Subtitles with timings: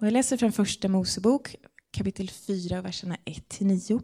[0.00, 1.56] Och jag läser från Första Mosebok
[1.90, 4.02] kapitel 4, verserna 1-9.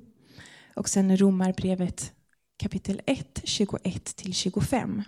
[0.77, 2.13] Och sen Romarbrevet
[2.57, 5.03] kapitel 1, 21-25.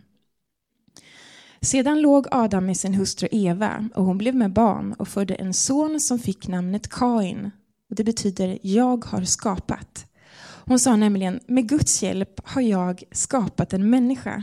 [1.61, 5.55] Sedan låg Adam med sin hustru Eva och hon blev med barn och födde en
[5.55, 7.51] son som fick namnet Kain.
[7.91, 10.07] Och det betyder jag har skapat.
[10.65, 14.43] Hon sa nämligen med Guds hjälp har jag skapat en människa.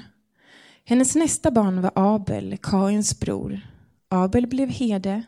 [0.86, 3.62] Hennes nästa barn var Abel, Kains bror.
[4.10, 5.23] Abel blev herde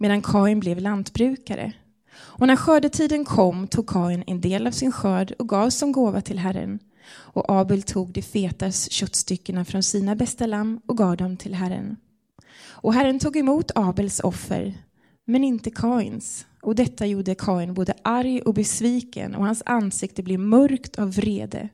[0.00, 1.72] medan Kain blev lantbrukare.
[2.12, 6.20] Och när skördetiden kom tog Kain en del av sin skörd och gav som gåva
[6.20, 6.78] till Herren.
[7.10, 11.96] Och Abel tog de fetas köttstyckena från sina bästa lamm och gav dem till Herren.
[12.62, 14.74] Och Herren tog emot Abels offer,
[15.24, 16.46] men inte Kains.
[16.62, 21.68] Och detta gjorde Kain både arg och besviken, och hans ansikte blev mörkt av vrede.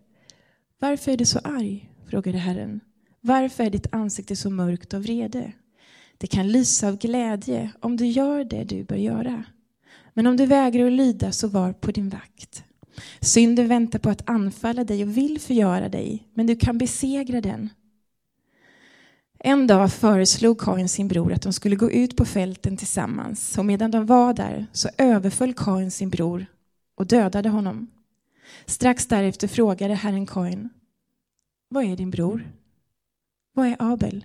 [0.80, 1.90] Varför är du så arg?
[2.10, 2.80] frågade Herren.
[3.20, 5.52] Varför är ditt ansikte så mörkt av vrede?
[6.18, 9.44] Det kan lysa av glädje om du gör det du bör göra.
[10.14, 12.64] Men om du vägrar att lyda så var på din vakt.
[13.20, 17.70] Synden väntar på att anfalla dig och vill förgöra dig, men du kan besegra den.
[19.38, 23.64] En dag föreslog Kain sin bror att de skulle gå ut på fälten tillsammans och
[23.64, 26.46] medan de var där så överföll Kain sin bror
[26.94, 27.86] och dödade honom.
[28.66, 30.68] Strax därefter frågade Herren Kain,
[31.68, 32.52] vad är din bror?
[33.52, 34.24] Vad är Abel?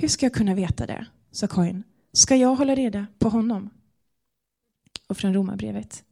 [0.00, 1.06] Hur ska jag kunna veta det?
[1.30, 1.82] sa Kain.
[2.12, 3.70] Ska jag hålla reda på honom?
[5.06, 6.02] Och från Romarbrevet.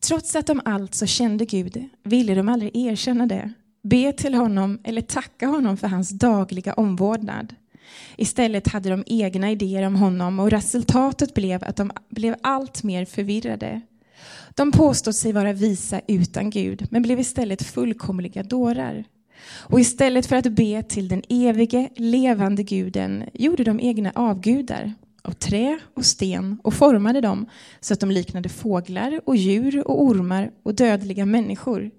[0.00, 5.02] Trots att de alltså kände Gud ville de aldrig erkänna det, be till honom eller
[5.02, 7.54] tacka honom för hans dagliga omvårdnad.
[8.16, 13.04] Istället hade de egna idéer om honom och resultatet blev att de blev allt mer
[13.04, 13.80] förvirrade.
[14.54, 19.04] De påstod sig vara visa utan Gud, men blev istället fullkomliga dårar.
[19.42, 25.32] Och istället för att be till den evige, levande guden gjorde de egna avgudar av
[25.32, 27.46] trä och sten och formade dem
[27.80, 31.90] så att de liknade fåglar och djur och ormar och dödliga människor.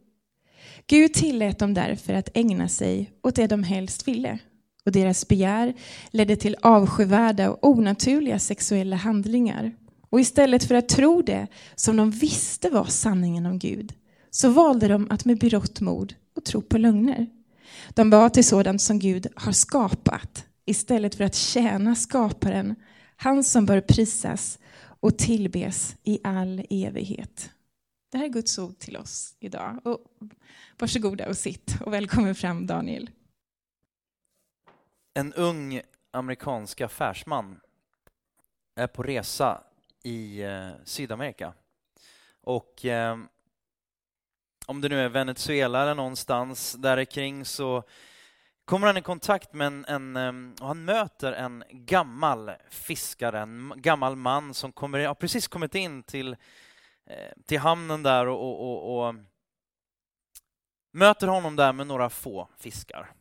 [0.88, 4.39] Gud tillät dem därför att ägna sig åt det de helst ville
[4.86, 5.73] och deras begär
[6.11, 9.71] ledde till avskyvärda och onaturliga sexuella handlingar.
[10.10, 13.93] Och istället för att tro det som de visste var sanningen om Gud
[14.30, 17.27] så valde de att med berått mod och tro på lögner.
[17.89, 22.75] De bad till sådant som Gud har skapat istället för att tjäna skaparen,
[23.15, 27.52] han som bör prisas och tillbes i all evighet.
[28.11, 29.80] Det här är Guds ord till oss idag.
[29.83, 29.99] Och
[30.80, 33.09] varsågoda och sitt och välkommen fram Daniel.
[35.13, 35.81] En ung
[36.11, 37.59] amerikansk affärsman
[38.75, 39.63] är på resa
[40.03, 41.53] i eh, Sydamerika.
[42.42, 43.17] Och eh,
[44.71, 47.83] om det nu är Venezuela eller någonstans där kring så
[48.65, 54.15] kommer han i kontakt med en, en, och han möter en gammal fiskare, en gammal
[54.15, 56.36] man som kommer, har precis kommit in till,
[57.05, 59.15] eh, till hamnen där och, och, och, och
[60.92, 63.11] möter honom där med några få fiskar.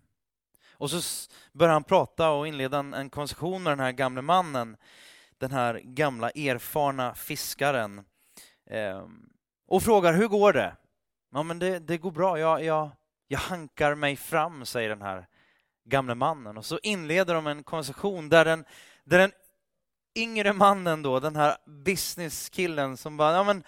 [0.72, 4.76] Och så börjar han prata och inleda en, en konversation med den här gamle mannen,
[5.38, 8.04] den här gamla erfarna fiskaren,
[8.66, 9.06] eh,
[9.66, 10.76] och frågar hur går det?
[11.32, 12.38] Ja, men det, det går bra.
[12.38, 12.90] Jag, jag,
[13.28, 15.26] jag hankar mig fram, säger den här
[15.84, 16.56] gamle mannen.
[16.58, 18.64] Och så inleder de en konversation där den,
[19.04, 19.32] där den
[20.14, 23.64] yngre mannen, då, den här businesskillen som bara, ja men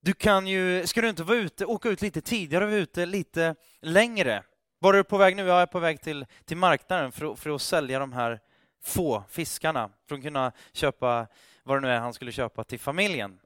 [0.00, 3.06] du kan ju, ska du inte vara ute, åka ut lite tidigare och vara ute
[3.06, 4.42] lite längre?
[4.78, 5.46] Var är du på väg nu?
[5.46, 8.40] Jag är på väg till, till marknaden för, för att sälja de här
[8.84, 11.26] få fiskarna för att kunna köpa
[11.62, 13.40] vad det nu är han skulle köpa till familjen.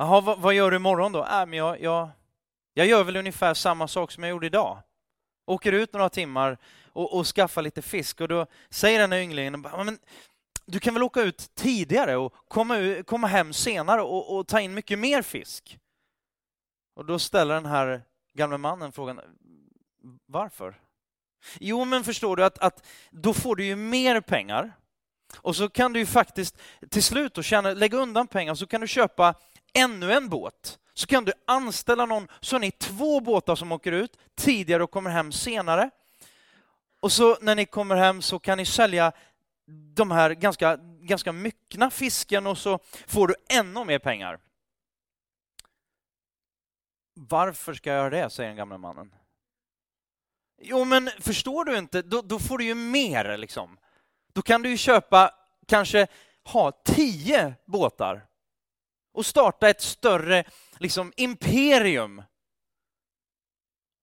[0.00, 1.26] Jaha, vad, vad, gör du imorgon då?
[1.26, 2.08] Äh, men jag, jag,
[2.74, 4.78] jag gör väl ungefär samma sak som jag gjorde idag.
[5.46, 6.58] Åker ut några timmar
[6.92, 9.98] och, och skaffar lite fisk och då säger den här ynglingen, men
[10.66, 14.74] du kan väl åka ut tidigare och komma, komma hem senare och, och ta in
[14.74, 15.78] mycket mer fisk?
[16.94, 18.02] Och då ställer den här
[18.34, 19.20] gamle mannen frågan,
[20.26, 20.80] varför?
[21.58, 24.72] Jo, men förstår du att, att då får du ju mer pengar
[25.36, 26.58] och så kan du ju faktiskt
[26.90, 29.34] till slut då tjäna, lägga undan pengar så kan du köpa
[29.74, 33.92] ännu en båt så kan du anställa någon så har ni två båtar som åker
[33.92, 35.90] ut tidigare och kommer hem senare.
[37.00, 39.12] Och så när ni kommer hem så kan ni sälja
[39.94, 44.38] de här ganska, ganska myckna fisken och så får du ännu mer pengar.
[47.14, 49.14] Varför ska jag göra det, säger den gamla mannen.
[50.62, 53.78] Jo, men förstår du inte, då, då får du ju mer liksom.
[54.32, 55.34] Då kan du ju köpa,
[55.66, 56.06] kanske
[56.44, 58.26] ha tio båtar
[59.12, 60.44] och starta ett större
[60.78, 62.22] liksom, imperium.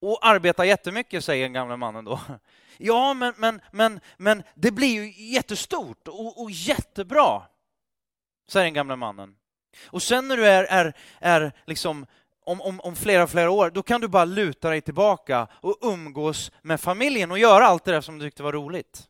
[0.01, 2.19] och arbeta jättemycket, säger den gamla mannen då.
[2.79, 7.43] Ja, men, men, men, men det blir ju jättestort och, och jättebra,
[8.49, 9.35] säger den gamla mannen.
[9.85, 12.05] Och sen när du är, är, är liksom
[12.47, 16.51] om, om, om flera, flera år, då kan du bara luta dig tillbaka och umgås
[16.61, 19.09] med familjen och göra allt det där som du tyckte var roligt.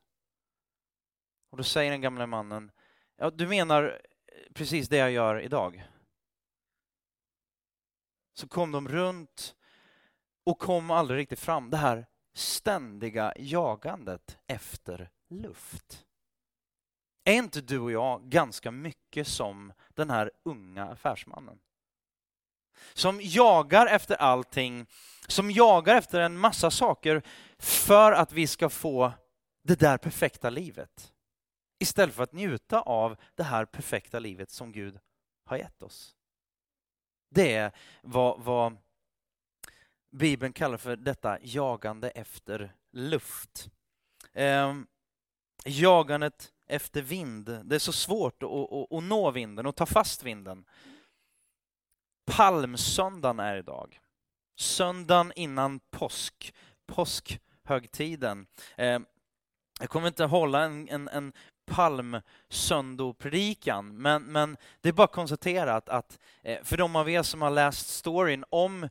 [1.51, 2.71] Och då säger den gamla mannen,
[3.17, 4.01] ja, du menar
[4.53, 5.87] precis det jag gör idag?
[8.33, 9.55] Så kom de runt
[10.45, 11.69] och kom aldrig riktigt fram.
[11.69, 16.05] Det här ständiga jagandet efter luft.
[17.23, 21.59] Är inte du och jag ganska mycket som den här unga affärsmannen?
[22.93, 24.85] Som jagar efter allting,
[25.27, 27.21] som jagar efter en massa saker
[27.59, 29.13] för att vi ska få
[29.63, 31.13] det där perfekta livet.
[31.79, 34.99] Istället för att njuta av det här perfekta livet som Gud
[35.45, 36.15] har gett oss.
[37.29, 37.71] Det är
[38.01, 38.77] vad, vad
[40.11, 43.69] Bibeln kallar för detta jagande efter luft.
[44.33, 44.75] Eh,
[45.65, 47.59] jagandet efter vind.
[47.63, 50.65] Det är så svårt att, att, att nå vinden och ta fast vinden.
[52.25, 53.99] Palmsöndagen är idag.
[54.59, 56.53] Söndagen innan påsk,
[56.85, 58.47] påskhögtiden.
[58.77, 58.99] Eh,
[59.79, 61.33] jag kommer inte hålla en, en, en
[61.67, 63.97] palmsöndopredikan.
[63.97, 67.89] men, men det är bara konstaterat att eh, för de av er som har läst
[67.89, 68.89] storyn om,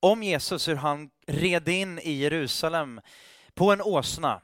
[0.00, 3.00] om Jesus, hur han red in i Jerusalem
[3.54, 4.40] på en åsna,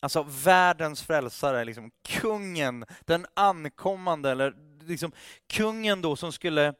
[0.00, 5.12] Alltså världens frälsare, liksom kungen, den ankommande, eller liksom
[5.46, 6.74] kungen då som skulle, eh,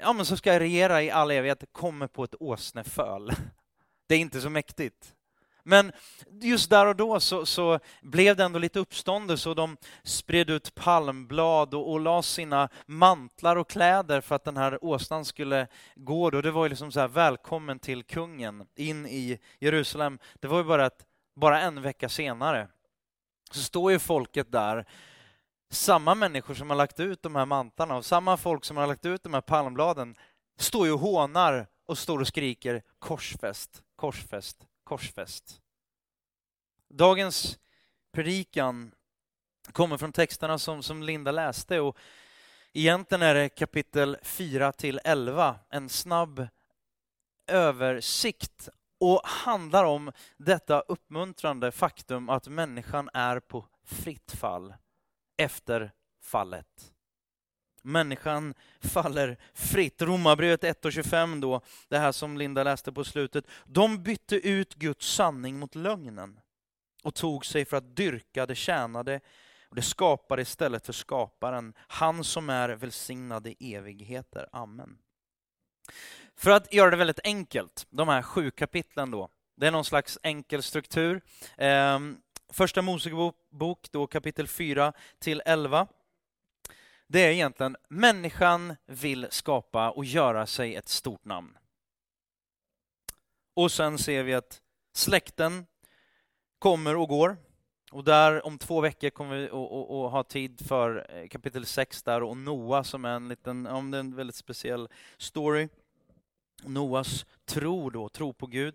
[0.00, 3.32] ja men som ska regera i all evighet, kommer på ett åsneföl.
[4.08, 5.15] Det är inte så mäktigt.
[5.68, 5.92] Men
[6.40, 10.74] just där och då så, så, blev det ändå lite uppståndelse och de spred ut
[10.74, 16.30] palmblad och, och la sina mantlar och kläder för att den här åsnan skulle gå.
[16.30, 16.40] Då.
[16.40, 20.18] Det var ju liksom så här, välkommen till kungen in i Jerusalem.
[20.40, 22.68] Det var ju bara, att, bara en vecka senare
[23.50, 24.86] så står ju folket där
[25.70, 29.06] samma människor som har lagt ut de här mantlarna och samma folk som har lagt
[29.06, 30.16] ut de här palmbladen
[30.58, 35.60] står ju och hånar och står och skriker korsfäst, korsfäst, korsfäst.
[36.88, 37.58] Dagens
[38.12, 38.94] predikan
[39.72, 41.98] kommer från texterna som, som Linda läste och
[42.72, 46.48] egentligen är det kapitel 4 till 11, en snabb
[47.46, 48.68] översikt
[48.98, 54.74] och handlar om detta uppmuntrande faktum att människan är på fritt fall
[55.36, 55.92] efter
[56.22, 56.95] fallet.
[57.86, 60.02] Människan faller fritt.
[60.02, 63.44] Romarbrevet 1.25 då, det här som Linda läste på slutet.
[63.64, 66.40] De bytte ut Guds sanning mot lögnen
[67.02, 69.20] och tog sig för att dyrka det tjänade
[69.68, 74.48] och det skapade istället för skaparen, han som är välsignad i evigheter.
[74.52, 74.98] Amen.
[76.36, 80.18] För att göra det väldigt enkelt, de här sju kapitlen då, det är någon slags
[80.22, 81.20] enkel struktur.
[81.56, 82.16] Ehm,
[82.52, 85.86] första Mosebok, då kapitel 4 till 11.
[87.08, 91.58] Det är egentligen människan vill skapa och göra sig ett stort namn.
[93.54, 94.62] Och sen ser vi att
[94.94, 95.66] släkten
[96.58, 97.36] kommer och går.
[97.92, 102.22] Och där om två veckor kommer vi att ha tid för eh, kapitel 6 där
[102.22, 104.88] och Noa som är en liten, om det är en väldigt speciell
[105.18, 105.68] story.
[106.64, 108.74] Noas tro då, tro på Gud.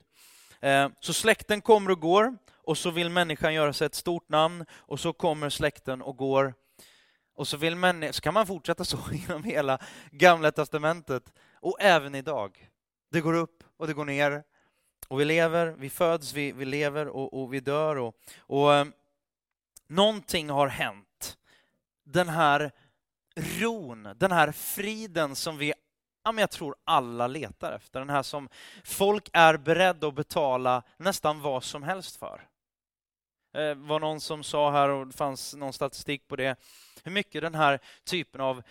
[0.60, 4.66] Eh, så släkten kommer och går och så vill människan göra sig ett stort namn
[4.72, 6.54] och så kommer släkten och går.
[7.36, 9.80] Och så, vill man, så kan man fortsätta så genom hela
[10.11, 12.69] Gamla Testamentet och även idag.
[13.11, 14.44] Det går upp och det går ner.
[15.07, 17.95] Och vi lever, vi föds, vi, vi lever och, och vi dör.
[17.95, 18.85] Och, och eh,
[19.88, 21.38] någonting har hänt.
[22.06, 22.71] Den här
[23.35, 25.73] ron, den här friden som vi
[26.23, 28.00] ja, men jag tror alla letar efter.
[28.00, 28.50] Den här som
[28.83, 32.47] folk är beredda att betala nästan vad som helst för.
[33.52, 36.56] Det eh, var någon som sa här, och det fanns någon statistik på det,
[37.04, 38.64] hur mycket den här typen av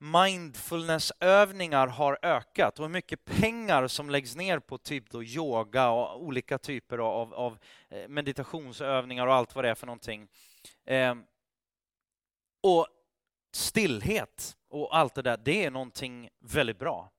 [0.00, 6.22] mindfulnessövningar har ökat och hur mycket pengar som läggs ner på typ då yoga och
[6.22, 7.58] olika typer av, av
[7.88, 10.28] eh, meditationsövningar och allt vad det är för någonting.
[10.86, 11.14] Eh,
[12.62, 12.86] och
[13.52, 17.10] stillhet och allt det där, det är någonting väldigt bra.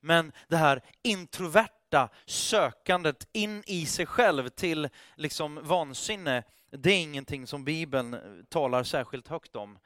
[0.00, 1.83] Men det här introverta
[2.26, 8.82] sökandet in i sig själv till liksom vansinne, det är ingenting som Bibeln eh, talar
[8.82, 9.78] särskilt högt om.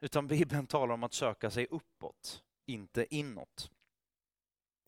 [0.00, 3.70] Utan Bibeln talar om att söka sig uppåt, inte inåt.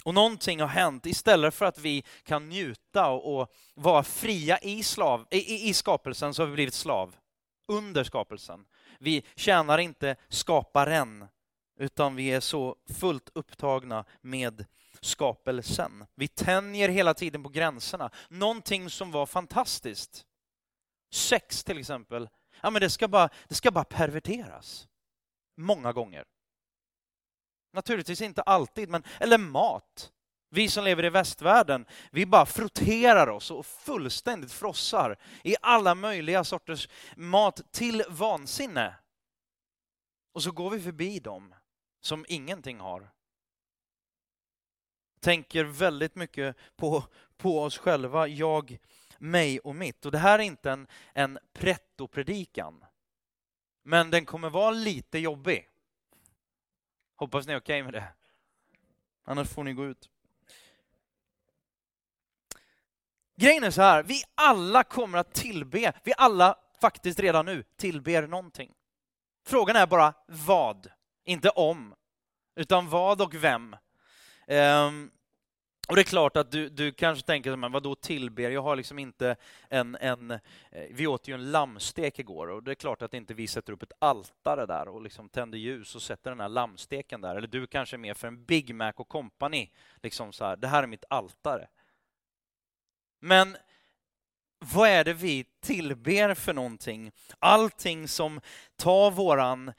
[0.04, 1.06] Och någonting har hänt.
[1.06, 6.34] Istället för att vi kan njuta och, och vara fria i, slav, i, i skapelsen
[6.34, 7.16] så har vi blivit slav
[7.68, 8.64] under skapelsen.
[8.98, 11.26] Vi tjänar inte skaparen,
[11.78, 14.64] utan vi är så fullt upptagna med
[15.00, 16.06] skapelsen.
[16.14, 18.10] Vi tänjer hela tiden på gränserna.
[18.28, 20.26] Någonting som var fantastiskt.
[21.12, 22.28] Sex till exempel,
[22.62, 24.88] ja, men det, ska bara, det ska bara perverteras.
[25.56, 26.24] Många gånger.
[27.72, 30.12] Naturligtvis inte alltid, men, eller mat.
[30.54, 36.44] Vi som lever i västvärlden, vi bara frotterar oss och fullständigt frossar i alla möjliga
[36.44, 38.94] sorters mat till vansinne.
[40.32, 41.54] Och så går vi förbi dem
[42.00, 43.10] som ingenting har.
[45.22, 47.04] Tänker väldigt mycket på,
[47.36, 48.78] på oss själva, jag,
[49.18, 50.06] mig och mitt.
[50.06, 52.84] Och det här är inte en, en pretto-predikan.
[53.82, 55.68] Men den kommer vara lite jobbig.
[57.16, 58.08] Hoppas ni är okej okay med det.
[59.24, 60.10] Annars får ni gå ut.
[63.36, 68.26] Grejen är så här, vi alla kommer att tillbe, vi alla faktiskt redan nu tillber
[68.26, 68.74] någonting.
[69.46, 70.92] Frågan är bara vad,
[71.24, 71.94] inte om,
[72.54, 73.76] utan vad och vem.
[74.52, 75.10] Um,
[75.88, 78.50] och det är klart att du, du kanske tänker, men vadå tillber?
[78.50, 79.36] Jag har liksom inte
[79.68, 80.30] en, en...
[80.30, 80.38] Eh,
[80.90, 83.82] vi åt ju en lammstek igår och det är klart att inte vi sätter upp
[83.82, 87.36] ett altare där och liksom tänder ljus och sätter den här lammsteken där.
[87.36, 89.70] Eller du kanske är mer för en Big Mac och company.
[90.02, 91.68] Liksom så här, det här är mitt altare.
[93.20, 93.56] Men
[94.58, 97.12] vad är det vi tillber för någonting?
[97.38, 98.40] Allting som
[98.76, 99.72] tar våran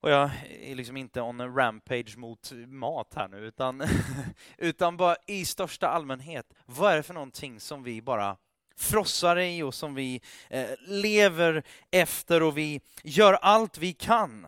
[0.00, 3.82] och jag är liksom inte on a rampage mot mat här nu, utan,
[4.58, 6.54] utan bara i största allmänhet.
[6.66, 8.36] Vad är det för någonting som vi bara
[8.76, 14.46] frossar i och som vi eh, lever efter och vi gör allt vi kan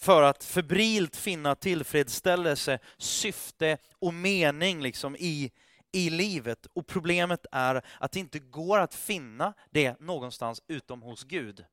[0.00, 5.50] för att febrilt finna tillfredsställelse, syfte och mening liksom i,
[5.92, 6.66] i livet.
[6.72, 11.64] Och problemet är att det inte går att finna det någonstans utom hos Gud.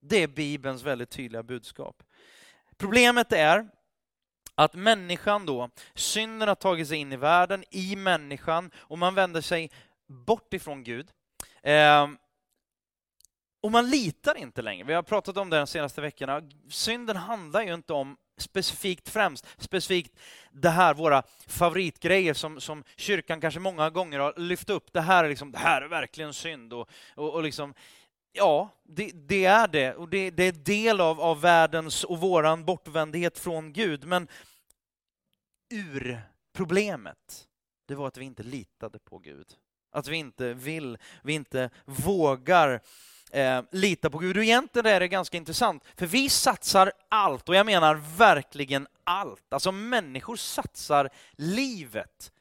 [0.00, 2.02] Det är Bibelns väldigt tydliga budskap.
[2.78, 3.68] Problemet är
[4.54, 9.40] att människan då, synden har tagit sig in i världen, i människan, och man vänder
[9.40, 9.70] sig
[10.06, 11.10] bort ifrån Gud.
[11.62, 12.08] Eh,
[13.62, 14.84] och man litar inte längre.
[14.84, 16.42] Vi har pratat om det de senaste veckorna.
[16.70, 20.18] Synden handlar ju inte om specifikt främst, specifikt
[20.50, 24.92] det här, våra favoritgrejer som, som kyrkan kanske många gånger har lyft upp.
[24.92, 26.72] Det här är, liksom, det här är verkligen synd.
[26.72, 27.74] Och, och, och liksom,
[28.36, 29.94] Ja, det, det, är det.
[29.94, 34.04] Och det, det är del av, av världens och våran bortvändhet från Gud.
[34.04, 34.28] Men
[35.70, 36.20] ur
[36.52, 37.48] problemet,
[37.86, 39.46] det var att vi inte litade på Gud.
[39.92, 42.80] Att vi inte vill, vi inte vågar
[43.30, 44.36] eh, lita på Gud.
[44.36, 49.52] Och egentligen är det ganska intressant, för vi satsar allt, och jag menar verkligen allt.
[49.52, 52.32] Alltså människor satsar livet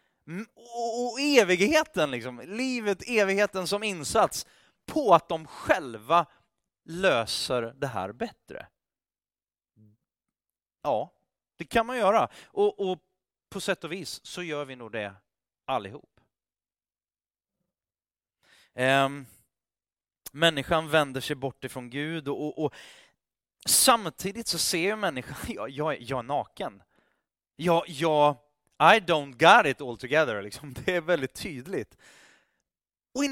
[0.56, 2.42] och, och evigheten, liksom.
[2.46, 4.46] livet, evigheten som insats
[4.86, 6.26] på att de själva
[6.84, 8.68] löser det här bättre.
[10.82, 11.14] Ja,
[11.56, 12.30] det kan man göra.
[12.46, 13.00] Och, och
[13.50, 15.16] på sätt och vis så gör vi nog det
[15.66, 16.20] allihop.
[18.74, 19.26] Ehm,
[20.32, 22.74] människan vänder sig bort ifrån Gud och, och, och
[23.66, 26.84] samtidigt så ser människan, jag, jag, jag är naken.
[27.56, 28.38] Jag, jag,
[28.80, 30.74] I don't got it all together, liksom.
[30.86, 31.98] det är väldigt tydligt.
[33.16, 33.30] Och i,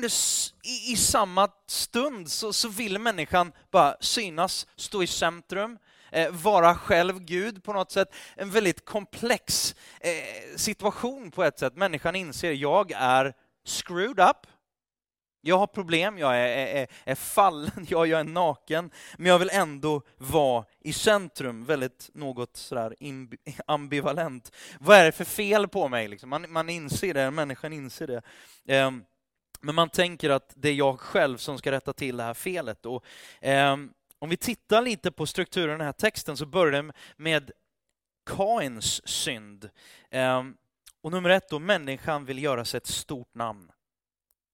[0.92, 5.78] i, samma stund så, så vill människan bara synas, stå i centrum,
[6.12, 8.16] eh, vara själv Gud på något sätt.
[8.36, 11.76] En väldigt komplex eh, situation på ett sätt.
[11.76, 13.34] Människan inser, jag är
[13.66, 14.48] screwed up.
[15.42, 19.50] Jag har problem, jag är, är, är fallen, jag, jag är naken, men jag vill
[19.50, 22.96] ändå vara i centrum, väldigt något sådär
[23.68, 24.52] ambivalent.
[24.80, 26.08] Vad är det för fel på mig?
[26.08, 26.30] Liksom?
[26.30, 28.22] Man, man inser det, människan inser det.
[28.86, 29.06] Um,
[29.64, 32.86] men man tänker att det är jag själv som ska rätta till det här felet.
[32.86, 33.06] Och,
[33.42, 33.78] eh,
[34.20, 37.52] om vi tittar lite på strukturen i den här texten så börjar den med
[38.26, 39.70] Kains synd.
[40.10, 40.44] Eh,
[41.02, 43.72] och nummer ett då, människan vill göra sig ett stort namn.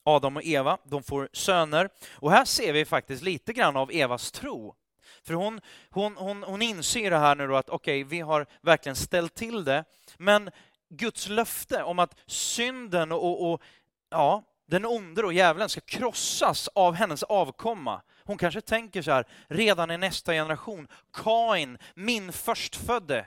[0.03, 1.89] Adam och Eva, de får söner.
[2.11, 4.75] Och här ser vi faktiskt lite grann av Evas tro.
[5.23, 8.45] För hon, hon, hon, hon inser det här nu då att okej, okay, vi har
[8.61, 9.85] verkligen ställt till det.
[10.17, 10.49] Men
[10.89, 13.61] Guds löfte om att synden och, och
[14.09, 18.01] ja, den onde och djävulen ska krossas av hennes avkomma.
[18.23, 23.25] Hon kanske tänker så här, redan i nästa generation, Kain, min förstfödde,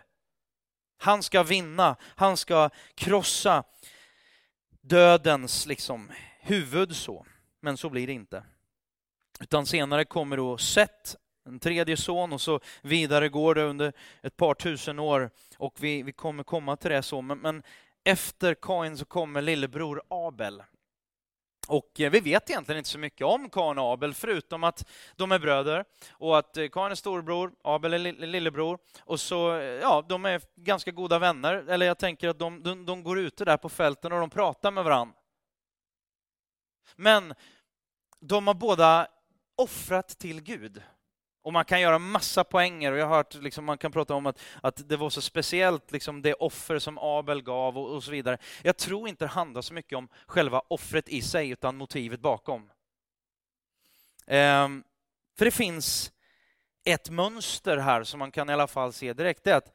[0.99, 3.65] han ska vinna, han ska krossa
[4.81, 7.27] dödens liksom, huvud så.
[7.61, 8.45] Men så blir det inte.
[9.41, 14.37] Utan senare kommer då Seth, en tredje son, och så vidare går det under ett
[14.37, 17.23] par tusen år och vi, vi kommer komma till det så.
[17.23, 17.63] Men, men
[18.05, 20.63] efter Kain så kommer lillebror Abel
[21.69, 25.33] och eh, vi vet egentligen inte så mycket om Kain och Abel, förutom att de
[25.33, 28.79] är bröder och att eh, Kain är storbror, Abel är lillebror.
[29.01, 31.55] Och så, eh, ja, de är ganska goda vänner.
[31.69, 34.71] Eller jag tänker att de, de, de går ute där på fälten och de pratar
[34.71, 35.15] med varandra.
[36.97, 37.35] Men
[38.21, 39.07] de har båda
[39.57, 40.83] offrat till Gud.
[41.43, 44.27] Och man kan göra massa poänger och jag har hört liksom, man kan prata om
[44.27, 48.11] att, att det var så speciellt, liksom, det offer som Abel gav och, och, så
[48.11, 48.39] vidare.
[48.63, 52.71] Jag tror inte det handlar så mycket om själva offret i sig, utan motivet bakom.
[54.27, 54.85] Ehm,
[55.39, 56.13] för det finns
[56.85, 59.73] ett mönster här som man kan i alla fall se direkt, det är att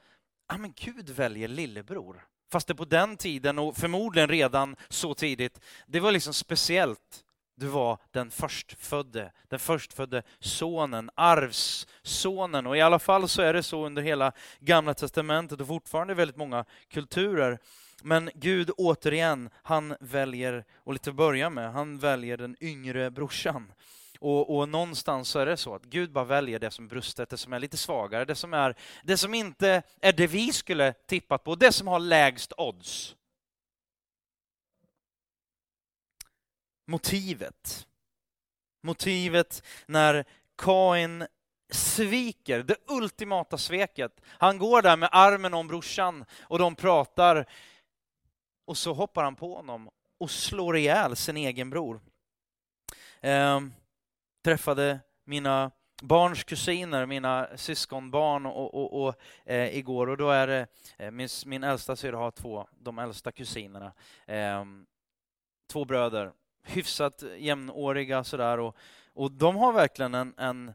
[0.47, 2.27] ah, men Gud väljer lillebror.
[2.51, 7.23] Fast det på den tiden, och förmodligen redan så tidigt, det var liksom speciellt
[7.57, 12.67] du var den förstfödde, den förstfödde sonen, arvssonen.
[12.67, 16.15] Och i alla fall så är det så under hela Gamla Testamentet och fortfarande i
[16.15, 17.59] väldigt många kulturer.
[18.03, 23.71] Men Gud återigen, han väljer, och lite att börja med, han väljer den yngre brorsan.
[24.19, 27.29] Och, och, någonstans så är det så att Gud bara väljer det som är brustet,
[27.29, 30.93] det som är lite svagare, det som, är, det som inte är det vi skulle
[30.93, 33.15] tippat på, det som har lägst odds.
[36.87, 37.87] Motivet.
[38.83, 40.25] Motivet när
[40.57, 41.27] Kain
[41.69, 44.21] sviker, det ultimata sveket.
[44.25, 47.45] Han går där med armen om brorsan och de pratar
[48.65, 52.01] och så hoppar han på honom och slår ihjäl sin egen bror.
[53.21, 53.61] Eh,
[54.43, 59.15] träffade mina barns kusiner, mina syskonbarn och, och, och
[59.45, 60.67] eh, igår och då är det
[60.97, 63.93] eh, min, min äldsta syrra har två, de äldsta kusinerna,
[64.25, 64.85] ehm,
[65.67, 66.31] två bröder
[66.67, 68.75] hyfsat jämnåriga sådär och,
[69.13, 70.73] och de har verkligen en, en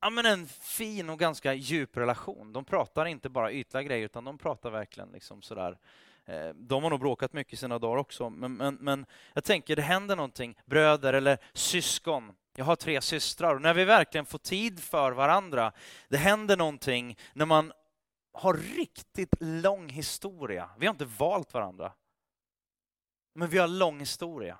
[0.00, 2.52] ja, men en fin och ganska djup relation.
[2.52, 5.78] De pratar inte bara ytliga grejer, utan de pratar verkligen liksom sådär.
[6.24, 9.76] Eh, de har nog bråkat mycket i sina dagar också, men, men, men jag tänker
[9.76, 12.32] det händer någonting, bröder eller syskon.
[12.56, 15.72] Jag har tre systrar och när vi verkligen får tid för varandra,
[16.08, 17.72] det händer någonting när man
[18.32, 20.70] har riktigt lång historia.
[20.78, 21.92] Vi har inte valt varandra.
[23.34, 24.58] Men vi har lång historia.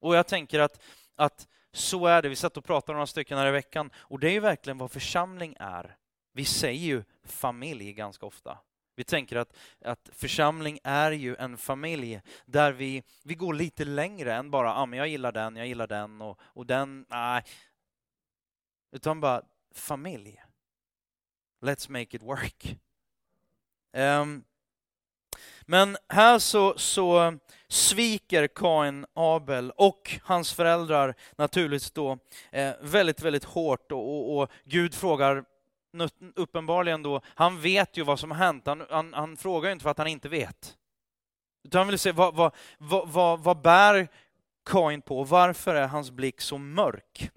[0.00, 0.82] Och jag tänker att,
[1.14, 2.28] att så är det.
[2.28, 4.90] Vi satt och pratade några stycken här i veckan och det är ju verkligen vad
[4.90, 5.96] församling är.
[6.32, 8.58] Vi säger ju familj ganska ofta.
[8.96, 14.34] Vi tänker att, att församling är ju en familj där vi, vi går lite längre
[14.34, 17.42] än bara ah, men jag gillar den, jag gillar den och, och den, nej.
[18.92, 19.42] Utan bara
[19.74, 20.42] familj.
[21.60, 22.78] Let's make it work.
[23.92, 24.44] Um,
[25.62, 27.34] men här så, så
[27.68, 32.18] sviker Kain Abel och hans föräldrar naturligtvis då
[32.52, 35.44] eh, väldigt, väldigt hårt och, och, och, Gud frågar
[36.34, 39.90] uppenbarligen då, han vet ju vad som har hänt, han, han, han frågar inte för
[39.90, 40.76] att han inte vet.
[41.64, 44.08] Utan han vill se vad, vad, vad, vad, vad bär
[44.64, 47.30] Kain på, varför är hans blick så mörk?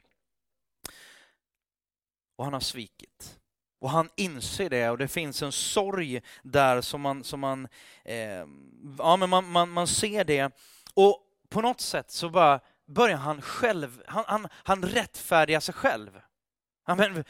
[2.36, 3.40] Och han har svikit.
[3.80, 7.68] Och han inser det och det finns en sorg där som man, som man,
[8.06, 8.46] eh,
[8.98, 10.52] ja, men man, man, man ser det.
[10.94, 16.22] Och på något sätt så bara börjar han själv, han, han, han rättfärdiga sig själv.
[16.88, 17.24] Ja, men,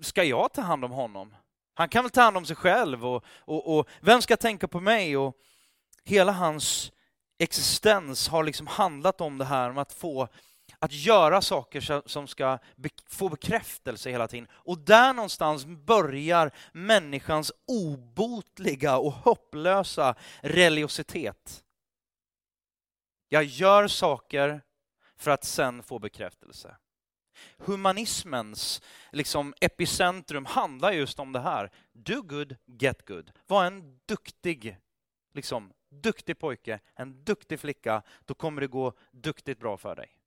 [0.00, 1.34] ska jag ta hand om honom?
[1.74, 4.80] Han kan väl ta hand om sig själv och, och, och vem ska tänka på
[4.80, 5.16] mig?
[5.16, 5.36] Och
[6.04, 6.92] hela hans
[7.38, 10.28] existens har liksom handlat om det här om att få
[10.78, 12.58] att göra saker som ska
[13.08, 14.48] få bekräftelse hela tiden.
[14.52, 21.64] Och där någonstans börjar människans obotliga och hopplösa religiositet.
[23.28, 24.60] Jag gör saker
[25.16, 26.76] för att sen få bekräftelse.
[27.58, 31.70] Humanismens liksom, epicentrum handlar just om det här.
[31.92, 33.32] Do good, get good.
[33.46, 34.78] Var en duktig,
[35.34, 40.17] liksom, duktig pojke, en duktig flicka, då kommer det gå duktigt bra för dig.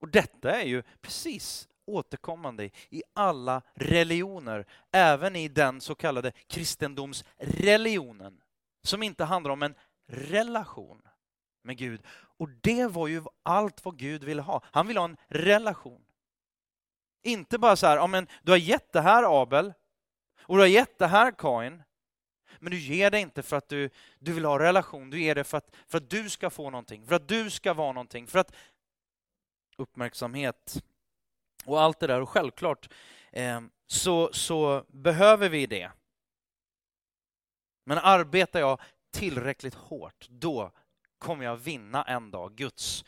[0.00, 8.40] Och detta är ju precis återkommande i alla religioner, även i den så kallade kristendomsreligionen,
[8.82, 9.74] som inte handlar om en
[10.06, 11.02] relation
[11.62, 12.02] med Gud.
[12.38, 14.62] Och det var ju allt vad Gud ville ha.
[14.64, 16.02] Han ville ha en relation.
[17.22, 19.72] Inte bara så här, ja, men du har gett det här Abel,
[20.40, 21.82] och du har gett det här Kain,
[22.58, 25.44] men du ger det inte för att du, du vill ha relation, du ger det
[25.44, 28.38] för att, för att du ska få någonting, för att du ska vara någonting, för
[28.38, 28.54] att
[29.76, 30.82] uppmärksamhet
[31.64, 32.20] och allt det där.
[32.20, 32.88] Och självklart
[33.32, 35.90] eh, så, så behöver vi det.
[37.84, 40.72] Men arbetar jag tillräckligt hårt, då
[41.18, 43.04] kommer jag vinna en dag Guds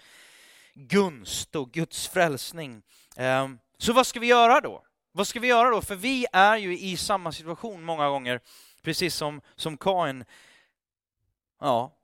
[0.74, 2.82] gunst och Guds frälsning.
[3.16, 4.84] Eh, så vad ska vi göra då?
[5.12, 5.82] Vad ska vi göra då?
[5.82, 8.40] För vi är ju i samma situation många gånger,
[8.82, 10.24] precis som, som Kain.
[11.60, 11.98] Ja,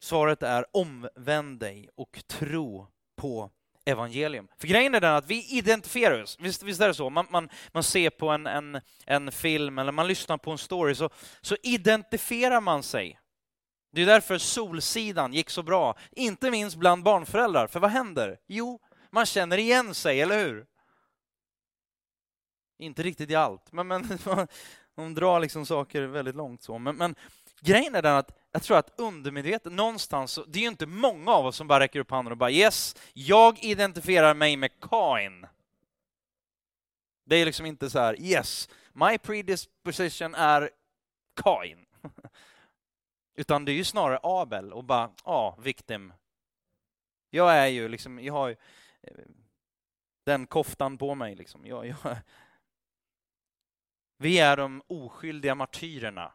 [0.00, 2.86] Svaret är omvänd dig och tro
[3.18, 3.50] på
[3.84, 4.48] evangelium.
[4.58, 7.10] För grejen är den att vi identifierar oss, visst, visst är det så?
[7.10, 10.94] Man, man, man ser på en, en, en film eller man lyssnar på en story
[10.94, 13.20] så, så identifierar man sig.
[13.92, 17.66] Det är därför Solsidan gick så bra, inte minst bland barnföräldrar.
[17.66, 18.38] För vad händer?
[18.46, 20.66] Jo, man känner igen sig, eller hur?
[22.78, 24.18] Inte riktigt i allt, men, men
[24.96, 26.78] de drar liksom saker väldigt långt så.
[26.78, 27.14] Men, men
[27.60, 31.46] grejen är den att jag tror att undermedvetet, någonstans, det är ju inte många av
[31.46, 35.46] oss som bara räcker upp handen och bara yes, jag identifierar mig med Kain.
[37.26, 40.70] Det är liksom inte så här, yes, my predisposition är
[41.42, 41.86] Kain.
[43.34, 46.12] Utan det är ju snarare Abel och bara, ja, victim.
[47.30, 48.56] Jag är ju liksom, jag har ju
[49.02, 49.14] eh,
[50.24, 51.66] den koftan på mig liksom.
[51.66, 51.96] Jag, jag,
[54.18, 56.32] vi är de oskyldiga martyrerna.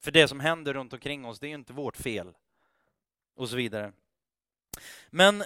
[0.00, 2.32] För det som händer runt omkring oss, det är ju inte vårt fel.
[3.34, 3.92] Och så vidare.
[5.10, 5.44] Men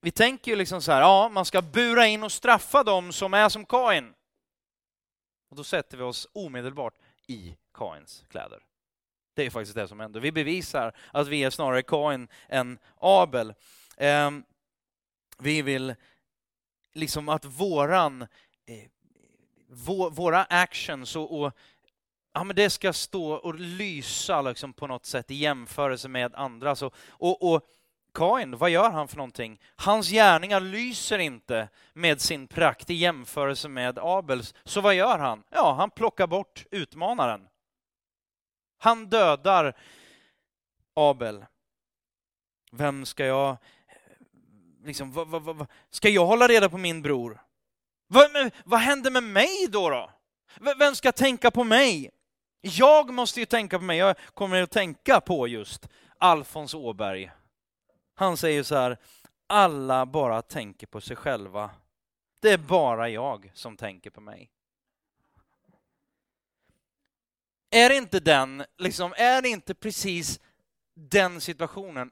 [0.00, 3.34] vi tänker ju liksom så här, ja, man ska bura in och straffa dem som
[3.34, 4.14] är som Kain.
[5.48, 6.94] Och då sätter vi oss omedelbart
[7.26, 8.62] i Kains kläder.
[9.34, 10.20] Det är faktiskt det som händer.
[10.20, 13.54] Vi bevisar att vi är snarare Kain än Abel.
[13.96, 14.44] Ehm,
[15.38, 15.94] vi vill
[16.92, 18.22] liksom att våran,
[18.66, 18.88] eh,
[20.10, 21.52] våra actions och, och
[22.34, 26.76] ja, men det ska stå och lysa liksom på något sätt i jämförelse med andra.
[26.76, 27.62] Så, och, och
[28.14, 29.60] Kain, vad gör han för någonting?
[29.76, 34.54] Hans gärningar lyser inte med sin prakt i jämförelse med Abels.
[34.64, 35.42] Så vad gör han?
[35.50, 37.48] Ja, han plockar bort utmanaren.
[38.78, 39.76] Han dödar
[40.94, 41.44] Abel.
[42.72, 43.56] Vem ska jag...
[44.84, 47.40] Liksom, va, va, va, ska jag hålla reda på min bror?
[48.06, 49.90] Vad, vad händer med mig då?
[49.90, 50.10] då?
[50.78, 52.10] Vem ska tänka på mig?
[52.66, 53.98] Jag måste ju tänka på mig.
[53.98, 57.30] Jag kommer att tänka på just Alfons Åberg.
[58.14, 58.98] Han säger så här,
[59.46, 61.70] alla bara tänker på sig själva.
[62.40, 64.50] Det är bara jag som tänker på mig.
[67.70, 70.40] Är det inte den, liksom, är det inte precis
[70.94, 72.10] den situationen?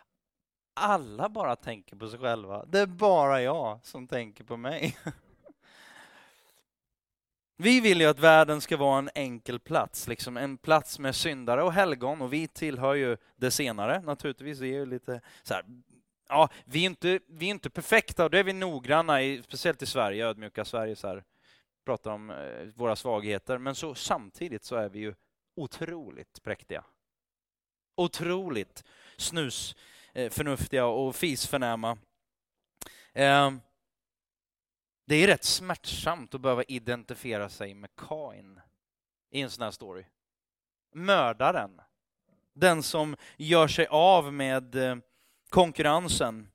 [0.74, 2.64] Alla bara tänker på sig själva.
[2.64, 4.98] Det är bara jag som tänker på mig.
[7.62, 11.62] Vi vill ju att världen ska vara en enkel plats, liksom en plats med syndare
[11.62, 14.58] och helgon och vi tillhör ju det senare naturligtvis.
[14.58, 15.64] Vi är ju lite så här,
[16.28, 19.82] ja, vi är inte, vi är inte perfekta och det är vi noggranna i, speciellt
[19.82, 21.24] i Sverige, ödmjuka Sverige så här,
[21.84, 25.14] pratar om eh, våra svagheter, men så samtidigt så är vi ju
[25.56, 26.84] otroligt präktiga.
[27.96, 28.84] Otroligt
[29.16, 31.98] snusförnuftiga och fisförnäma.
[33.12, 33.50] Eh,
[35.04, 38.60] det är rätt smärtsamt att behöva identifiera sig med Kain
[39.30, 40.04] i en sån här story.
[40.92, 41.80] Mördaren.
[42.54, 44.96] Den som gör sig av med eh,
[45.48, 46.48] konkurrensen.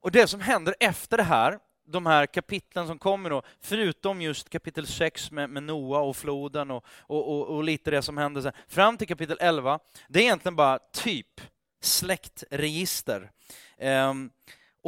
[0.00, 4.50] Och det som händer efter det här, de här kapitlen som kommer då, förutom just
[4.50, 8.40] kapitel 6 med, med Noa och floden och, och, och, och, lite det som händer
[8.40, 11.40] sen, fram till kapitel 11, det är egentligen bara typ
[11.80, 13.30] släktregister.
[13.78, 14.30] Um,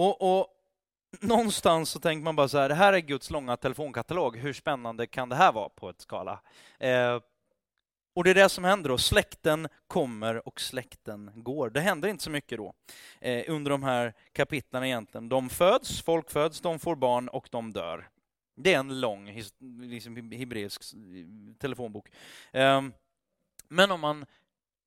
[0.00, 0.46] och, och,
[1.20, 5.06] någonstans så tänker man bara så här, det här är Guds långa telefonkatalog, hur spännande
[5.06, 6.40] kan det här vara på ett skala?
[6.78, 7.20] Eh,
[8.14, 11.70] och det är det som händer då, släkten kommer och släkten går.
[11.70, 12.74] Det händer inte så mycket då
[13.20, 15.28] eh, under de här kapitlen egentligen.
[15.28, 18.08] De föds, folk föds, de får barn och de dör.
[18.56, 19.42] Det är en lång
[19.80, 20.82] liksom, hebreisk
[21.58, 22.08] telefonbok.
[22.52, 22.82] Eh,
[23.68, 24.26] men om man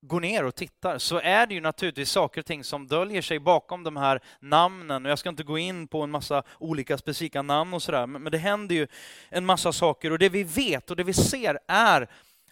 [0.08, 3.40] går ner och tittar så är det ju naturligtvis saker och ting som döljer sig
[3.40, 5.06] bakom de här namnen.
[5.06, 8.32] Och jag ska inte gå in på en massa olika specifika namn och sådär, men
[8.32, 8.88] det händer ju
[9.30, 10.12] en massa saker.
[10.12, 12.10] Och det vi vet och det vi ser är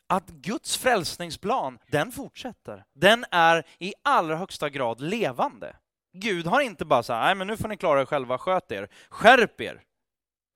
[0.07, 2.83] att Guds frälsningsplan, den fortsätter.
[2.93, 5.75] Den är i allra högsta grad levande.
[6.13, 8.89] Gud har inte bara sagt, nej men nu får ni klara er själva, sköt er,
[9.09, 9.81] skärp er.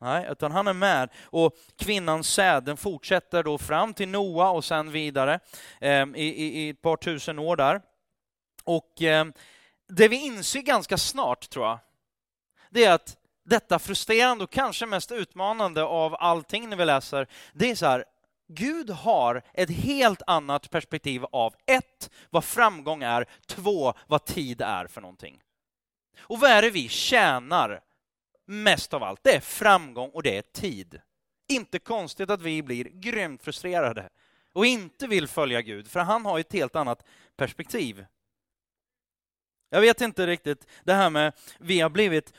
[0.05, 1.09] Nej, utan han är med.
[1.23, 5.39] Och kvinnans säd, den fortsätter då fram till Noa och sen vidare
[5.81, 7.81] eh, i, i, ett par tusen år där.
[8.63, 9.25] Och eh,
[9.87, 11.79] det vi inser ganska snart, tror jag,
[12.69, 17.71] det är att detta frustrerande och kanske mest utmanande av allting när vi läser, det
[17.71, 18.05] är så här,
[18.47, 24.87] Gud har ett helt annat perspektiv av ett, vad framgång är, två, vad tid är
[24.87, 25.41] för någonting.
[26.19, 27.81] Och vad är det vi tjänar
[28.45, 31.01] mest av allt, det är framgång och det är tid.
[31.47, 34.09] Inte konstigt att vi blir grymt frustrerade
[34.53, 37.05] och inte vill följa Gud, för han har ett helt annat
[37.35, 38.05] perspektiv.
[39.69, 42.33] Jag vet inte riktigt det här med, vi har blivit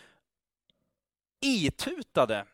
[1.41, 2.47] itutade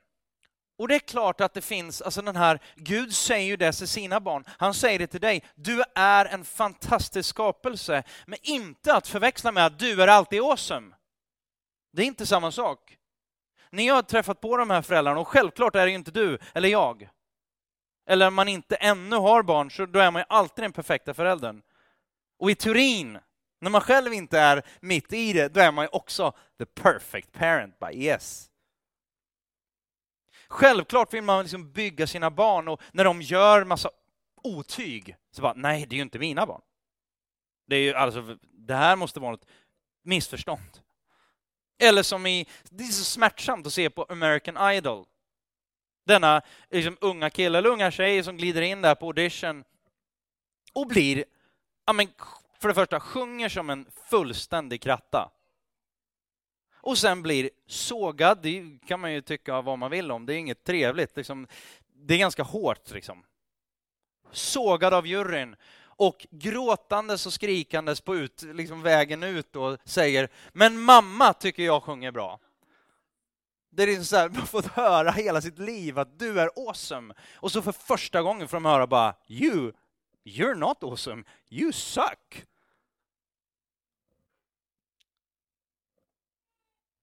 [0.78, 3.88] Och det är klart att det finns, alltså den här, Gud säger ju det till
[3.88, 4.44] sina barn.
[4.46, 9.66] Han säger det till dig, du är en fantastisk skapelse, men inte att förväxla med
[9.66, 10.94] att du är alltid awesome.
[11.92, 12.98] Det är inte samma sak.
[13.72, 17.08] Ni har träffat på de här föräldrarna och självklart är det inte du eller jag.
[18.06, 21.14] Eller om man inte ännu har barn, så då är man ju alltid den perfekta
[21.14, 21.62] föräldern.
[22.38, 23.18] Och i teorin,
[23.60, 27.32] när man själv inte är mitt i det, då är man ju också the perfect
[27.32, 28.50] parent by yes.
[30.48, 33.90] Självklart vill man liksom bygga sina barn och när de gör massa
[34.42, 36.62] otyg, så bara, nej, det är ju inte mina barn.
[37.66, 39.46] Det, är ju, alltså, det här måste vara ett
[40.02, 40.81] missförstånd.
[41.78, 45.04] Eller som i, det är så smärtsamt att se på American Idol.
[46.06, 49.64] Denna liksom, unga kille eller unga tjej som glider in där på audition
[50.72, 51.24] och blir,
[51.86, 52.08] ja, men,
[52.60, 55.30] för det första, sjunger som en fullständig kratta.
[56.84, 60.38] Och sen blir sågad, det kan man ju tycka vad man vill om, det är
[60.38, 61.16] inget trevligt.
[61.16, 61.46] Liksom,
[61.94, 62.90] det är ganska hårt.
[62.90, 63.24] Liksom.
[64.32, 65.56] Sågad av juryn
[66.02, 71.82] och gråtandes och skrikandes på ut, liksom vägen ut och säger ”Men mamma tycker jag
[71.82, 72.40] sjunger bra”.
[73.70, 76.50] Det är liksom så här, man har fått höra hela sitt liv att du är
[76.56, 77.14] awesome.
[77.36, 79.72] Och så för första gången får de höra bara ”You,
[80.24, 82.46] you're not awesome, you suck”.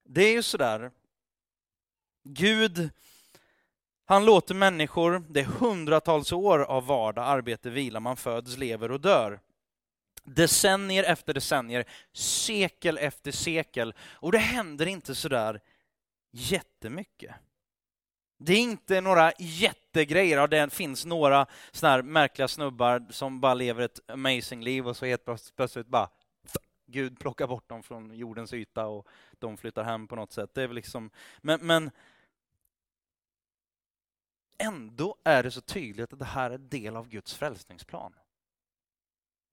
[0.04, 0.90] Det är ju sådär.
[2.24, 2.90] Gud,
[4.10, 9.00] han låter människor, det är hundratals år av vardag, arbete, vila, man föds, lever och
[9.00, 9.40] dör.
[10.24, 13.94] Decennier efter decennier, sekel efter sekel.
[14.12, 15.60] Och det händer inte sådär
[16.30, 17.34] jättemycket.
[18.38, 23.82] Det är inte några jättegrejer, det finns några sådana här märkliga snubbar som bara lever
[23.82, 25.24] ett amazing liv och så helt
[25.56, 26.08] plötsligt bara
[26.86, 29.06] Gud plockar bort dem från jordens yta och
[29.38, 30.50] de flyttar hem på något sätt.
[30.54, 31.90] Det är väl liksom, men, men
[34.60, 38.12] ändå är det så tydligt att det här är del av Guds frälsningsplan.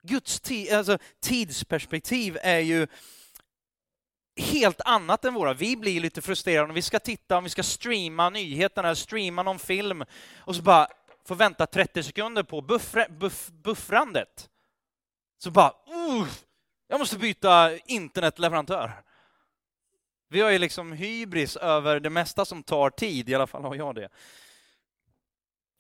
[0.02, 2.88] Guds tid, alltså, tidsperspektiv är ju
[4.38, 5.54] helt annat än våra.
[5.54, 9.60] Vi blir lite frustrerade om vi ska titta, om vi ska streama nyheterna, streama någon
[9.60, 10.04] film
[10.38, 10.88] och så bara
[11.26, 14.50] få vänta 30 sekunder på buffre, buff, buffrandet.
[15.38, 16.28] Så bara, uh,
[16.88, 18.92] jag måste byta internetleverantör.
[20.30, 23.76] Vi har ju liksom hybris över det mesta som tar tid, i alla fall har
[23.76, 24.10] jag det.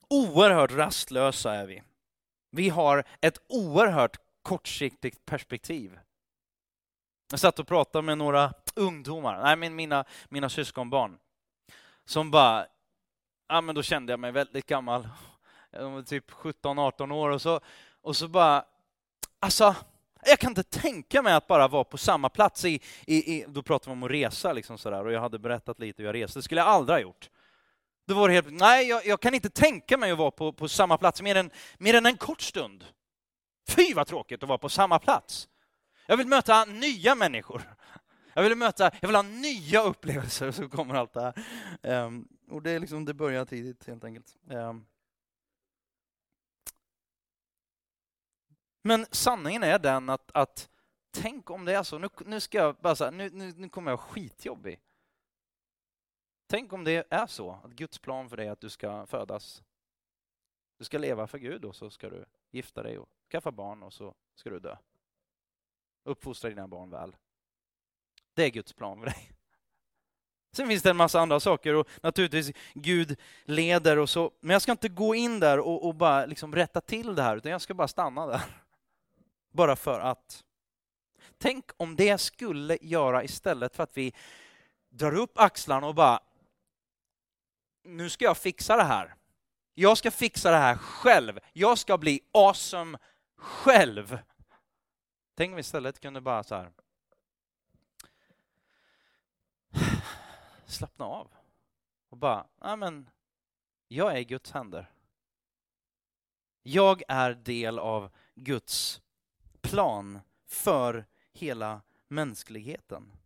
[0.09, 1.83] Oerhört rastlösa är vi.
[2.51, 5.99] Vi har ett oerhört kortsiktigt perspektiv.
[7.31, 11.17] Jag satt och pratade med några ungdomar, nej men mina, mina syskonbarn,
[12.05, 12.65] som bara,
[13.47, 15.09] ja men då kände jag mig väldigt gammal,
[15.71, 17.59] De var typ 17-18 år och så,
[18.01, 18.65] och så bara,
[19.39, 19.75] alltså
[20.25, 23.63] jag kan inte tänka mig att bara vara på samma plats i, i, i då
[23.63, 26.39] pratar vi om att resa liksom sådär, och jag hade berättat lite hur jag reste,
[26.39, 27.29] det skulle jag aldrig ha gjort.
[28.07, 30.67] Då var det helt, nej jag, jag, kan inte tänka mig att vara på, på
[30.67, 32.85] samma plats mer än, mer än en kort stund.
[33.67, 35.49] Fy vad tråkigt att vara på samma plats.
[36.05, 37.75] Jag vill möta nya människor.
[38.33, 41.21] Jag vill möta, jag vill ha nya upplevelser, så kommer allt det
[41.81, 42.05] här.
[42.05, 44.35] Um, och det, är liksom, det börjar tidigt helt enkelt.
[44.49, 44.85] Um,
[48.87, 50.69] Men sanningen är den att, att
[51.11, 53.91] tänk om det är så, nu, nu ska jag bara så nu, nu, nu kommer
[53.91, 54.79] jag skitjobbig.
[56.47, 59.63] Tänk om det är så, att Guds plan för dig är att du ska födas.
[60.77, 63.93] Du ska leva för Gud och så ska du gifta dig och skaffa barn och
[63.93, 64.77] så ska du dö.
[66.03, 67.15] Uppfostra dina barn väl.
[68.33, 69.31] Det är Guds plan för dig.
[70.51, 74.31] Sen finns det en massa andra saker och naturligtvis Gud leder och så.
[74.39, 77.37] Men jag ska inte gå in där och, och bara liksom rätta till det här,
[77.37, 78.41] utan jag ska bara stanna där.
[79.51, 80.43] Bara för att.
[81.37, 84.13] Tänk om det skulle göra istället för att vi
[84.89, 86.19] drar upp axlarna och bara
[87.87, 89.15] nu ska jag fixa det här.
[89.73, 91.39] Jag ska fixa det här själv.
[91.53, 92.97] Jag ska bli awesome
[93.37, 94.19] själv.
[95.35, 96.71] Tänk om vi istället kunde bara så här
[100.65, 101.31] slappna av
[102.09, 103.09] och bara, ja men
[103.87, 104.91] jag är i Guds händer.
[106.63, 109.01] Jag är del av Guds
[109.61, 113.16] plan för hela mänskligheten.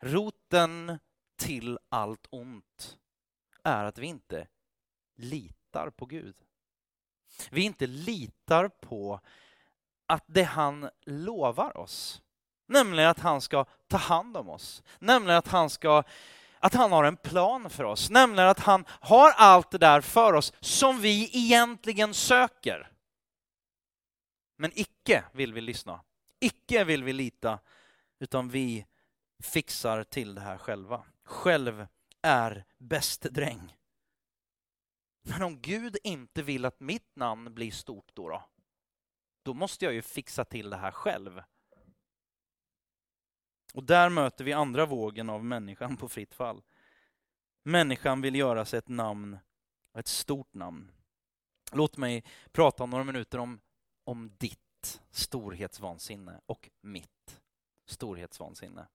[0.00, 0.98] Roten
[1.36, 2.98] till allt ont
[3.62, 4.46] är att vi inte
[5.16, 6.36] litar på Gud.
[7.50, 9.20] Vi inte litar på
[10.06, 12.22] att det han lovar oss,
[12.66, 16.02] nämligen att han ska ta hand om oss, nämligen att han ska
[16.58, 20.32] att han har en plan för oss, nämligen att han har allt det där för
[20.32, 22.92] oss som vi egentligen söker.
[24.56, 26.00] Men icke vill vi lyssna,
[26.40, 27.58] icke vill vi lita,
[28.18, 28.86] utan vi
[29.42, 31.04] fixar till det här själva.
[31.22, 31.86] själv
[32.22, 33.76] är bäste dräng.
[35.22, 38.44] Men om Gud inte vill att mitt namn blir stort då, då,
[39.42, 41.42] då måste jag ju fixa till det här själv.
[43.74, 46.62] Och där möter vi andra vågen av människan på fritt fall.
[47.62, 49.38] Människan vill göra sig ett namn,
[49.98, 50.92] ett stort namn.
[51.72, 53.60] Låt mig prata några minuter om,
[54.04, 57.40] om ditt storhetsvansinne och mitt
[57.86, 58.88] storhetsvansinne.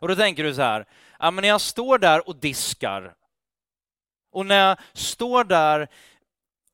[0.00, 0.86] Och då tänker du så här,
[1.18, 3.14] ja, men när jag står där och diskar
[4.32, 5.88] och när jag står där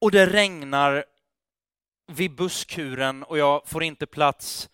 [0.01, 1.05] och det regnar
[2.07, 4.71] vid busskuren och jag får inte plats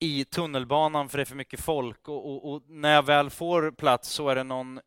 [0.00, 3.70] i tunnelbanan för det är för mycket folk och, och, och, när jag väl får
[3.70, 4.80] plats så är det någon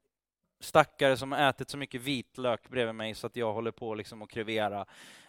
[0.61, 4.21] stackare som har ätit så mycket vitlök bredvid mig så att jag håller på liksom
[4.21, 4.85] att krevera.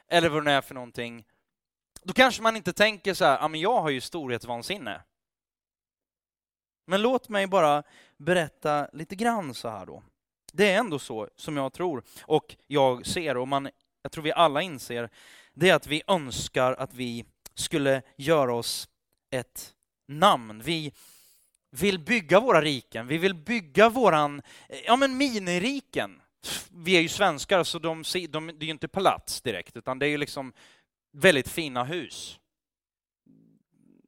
[0.09, 1.25] Eller vad det är för någonting.
[2.03, 5.03] Då kanske man inte tänker så här, ja men jag har ju storhetsvansinne.
[6.91, 7.83] Men låt mig bara
[8.17, 10.03] berätta lite grann så här då.
[10.53, 13.69] Det är ändå så som jag tror och jag ser och man,
[14.03, 15.11] jag tror vi alla inser,
[15.55, 17.25] det är att vi önskar att vi
[17.55, 18.89] skulle göra oss
[19.31, 19.75] ett
[20.09, 20.63] namn.
[20.65, 20.93] Vi
[21.71, 24.43] vill bygga våra riken, vi vill bygga våran,
[24.85, 26.21] ja men miniriken.
[26.71, 30.07] Vi är ju svenskar så de, de, det är ju inte palats direkt utan det
[30.07, 30.53] är ju liksom
[31.13, 32.40] väldigt fina hus.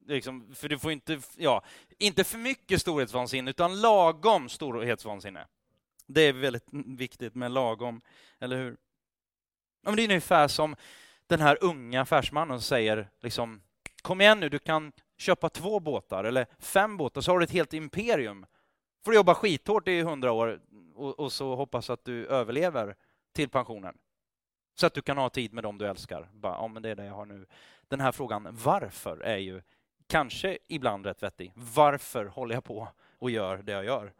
[0.07, 1.63] Liksom, för du får inte, ja,
[1.97, 5.47] inte för mycket storhetsvansinne utan lagom storhetsvansinne.
[6.07, 8.01] Det är väldigt viktigt med lagom,
[8.39, 8.77] eller hur?
[9.83, 10.75] Ja, men det är ungefär som
[11.27, 13.61] den här unga affärsmannen säger liksom,
[14.01, 17.51] kom igen nu, du kan köpa två båtar eller fem båtar så har du ett
[17.51, 18.45] helt imperium.
[19.05, 20.59] får du jobba skithårt i hundra år
[20.95, 22.95] och, och, så hoppas att du överlever
[23.33, 23.97] till pensionen.
[24.75, 26.29] Så att du kan ha tid med dem du älskar.
[26.33, 27.45] Bara, ja, men det är det jag har nu.
[27.87, 29.61] Den här frågan varför är ju
[30.13, 31.51] kanske ibland rätt vettig.
[31.55, 32.87] Varför håller jag på
[33.19, 34.13] och gör det jag gör?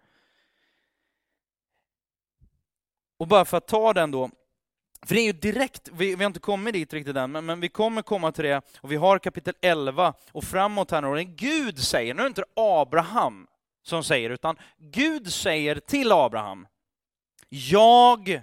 [3.17, 4.29] Och bara för att ta den då,
[5.05, 7.59] för det är ju direkt, vi, vi har inte kommit dit riktigt än, men, men,
[7.59, 11.79] vi kommer komma till det, och vi har kapitel 11 och framåt här nu, Gud
[11.79, 13.47] säger, nu är det inte Abraham
[13.83, 16.67] som säger, utan Gud säger till Abraham,
[17.49, 18.41] jag,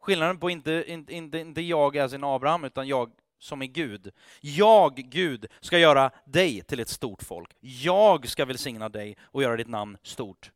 [0.00, 4.10] skillnaden på inte, inte, inte, inte jag är sin Abraham, utan jag som är Gud.
[4.40, 7.56] Jag, Gud, ska göra dig till ett stort folk.
[7.60, 10.50] Jag ska välsigna dig och göra ditt namn stort.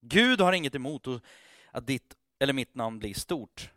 [0.00, 1.06] Gud har inget emot
[1.70, 3.70] att ditt eller mitt namn blir stort.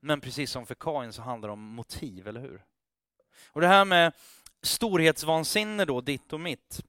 [0.00, 2.64] Men precis som för Kain så handlar det om motiv, eller hur?
[3.46, 4.12] Och det här med
[4.62, 6.84] storhetsvansinne då, ditt och mitt.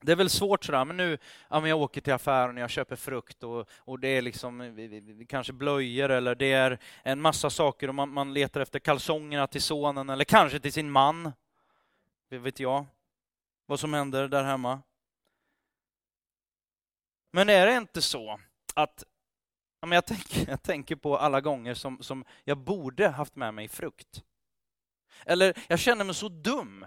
[0.00, 1.18] Det är väl svårt sådär, men nu,
[1.50, 4.76] ja, men jag åker till affären och jag köper frukt och, och det är liksom
[5.28, 9.62] kanske blöjor eller det är en massa saker och man, man letar efter kalsongerna till
[9.62, 11.32] sonen eller kanske till sin man.
[12.28, 12.86] Det vet jag
[13.66, 14.82] vad som händer där hemma.
[17.32, 18.40] Men är det inte så
[18.74, 19.04] att
[19.80, 23.54] Ja, men jag, tänker, jag tänker på alla gånger som, som jag borde haft med
[23.54, 24.22] mig frukt.
[25.26, 26.86] Eller jag känner mig så dum.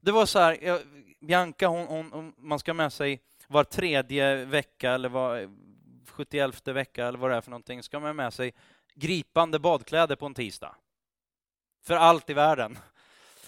[0.00, 0.80] Det var så här, jag,
[1.22, 5.50] Bianca, hon, hon, man ska med sig var tredje vecka eller var
[6.06, 8.54] 71 vecka eller vad det är för någonting, ska man med sig
[8.94, 10.74] gripande badkläder på en tisdag.
[11.84, 12.78] För allt i världen.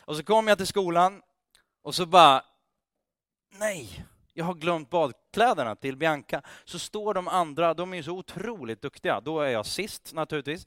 [0.00, 1.22] Och så kom jag till skolan
[1.82, 2.44] och så bara,
[3.50, 8.12] nej, jag har glömt badkläderna till Bianca, så står de andra, de är ju så
[8.12, 9.20] otroligt duktiga.
[9.20, 10.66] Då är jag sist naturligtvis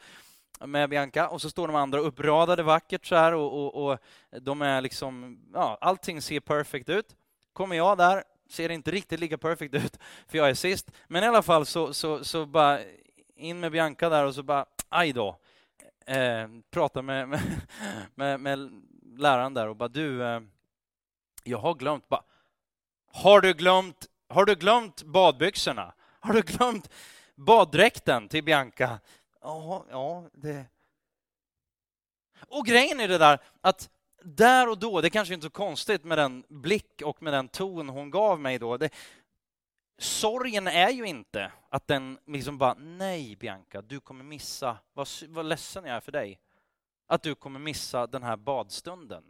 [0.65, 3.99] med Bianca och så står de andra uppradade vackert så här och, och, och
[4.41, 7.15] de är liksom, ja, allting ser perfekt ut.
[7.53, 10.91] Kommer jag där, ser inte riktigt lika perfekt ut, för jag är sist.
[11.07, 12.79] Men i alla fall så, så, så bara
[13.35, 15.37] in med Bianca där och så bara, aj då.
[16.05, 17.41] Eh, prata med, med,
[18.15, 18.69] med, med
[19.17, 20.41] läraren där och bara, du, eh,
[21.43, 22.23] jag har glömt, bara,
[23.13, 25.93] har du glömt, har du glömt badbyxorna?
[26.19, 26.89] Har du glömt
[27.35, 28.99] baddräkten till Bianca?
[29.41, 30.65] Jaha, ja, det...
[32.47, 33.89] Och grejen är det där att
[34.23, 37.47] där och då, det kanske inte är så konstigt med den blick och med den
[37.47, 38.77] ton hon gav mig då.
[38.77, 38.89] Det,
[39.97, 45.45] sorgen är ju inte att den liksom bara, nej Bianca, du kommer missa, vad, vad
[45.45, 46.39] ledsen jag är för dig,
[47.07, 49.23] att du kommer missa den här badstunden.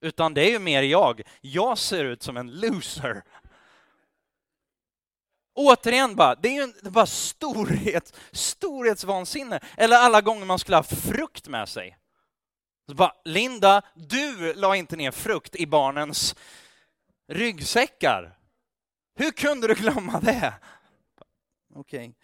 [0.00, 1.22] Utan det är ju mer jag.
[1.40, 3.22] Jag ser ut som en loser.
[5.56, 9.60] Återigen bara, det är ju bara storhet, storhetsvansinne.
[9.76, 11.96] Eller alla gånger man skulle ha frukt med sig.
[12.88, 16.36] Så bara, Linda, du la inte ner frukt i barnens
[17.28, 18.38] ryggsäckar.
[19.14, 20.52] Hur kunde du glömma det?
[21.74, 22.08] Okej.
[22.08, 22.14] Okay.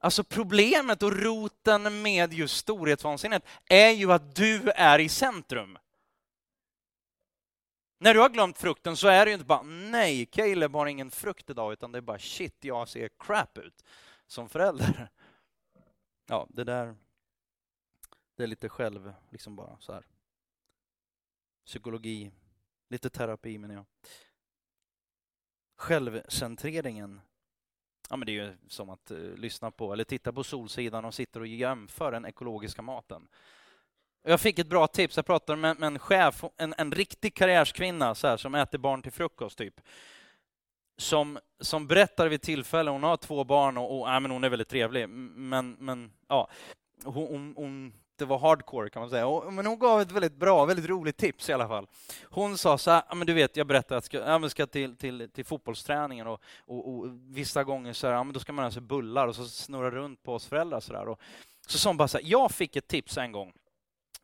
[0.00, 5.78] Alltså problemet och roten med just storhetsvansinnet är ju att du är i centrum.
[8.00, 11.10] När du har glömt frukten så är det ju inte bara nej, Caleb har ingen
[11.10, 13.84] frukt idag, utan det är bara shit, jag ser crap ut
[14.26, 15.08] som förälder.
[16.30, 16.96] Ja, det där,
[18.36, 20.06] det är lite själv, liksom bara så här.
[21.64, 22.32] Psykologi,
[22.88, 23.84] lite terapi menar jag.
[25.76, 27.20] Självcentreringen,
[28.10, 31.14] ja men det är ju som att uh, lyssna på eller titta på Solsidan och
[31.14, 33.28] sitter och jämför den ekologiska maten.
[34.28, 35.16] Jag fick ett bra tips.
[35.16, 39.02] Jag pratade med, med en chef, en, en riktig karriärskvinna så här, som äter barn
[39.02, 39.58] till frukost.
[39.58, 39.80] typ.
[40.98, 44.48] Som, som berättar vid tillfälle, hon har två barn och, och ja, men hon är
[44.48, 46.48] väldigt trevlig, men, men ja,
[47.04, 49.26] hon, hon, hon det var hardcore kan man säga.
[49.26, 51.86] Och, men hon gav ett väldigt bra, väldigt roligt tips i alla fall.
[52.24, 55.30] Hon sa så här, men du vet, jag berättade att jag ska, ska till, till,
[55.30, 58.70] till fotbollsträningen och, och, och, vissa gånger så här, ja, men då ska man ha
[58.70, 60.80] sig bullar och så snurra runt på oss föräldrar.
[60.80, 61.08] Så, där.
[61.08, 61.20] Och,
[61.66, 63.52] så sa hon bara så här, jag fick ett tips en gång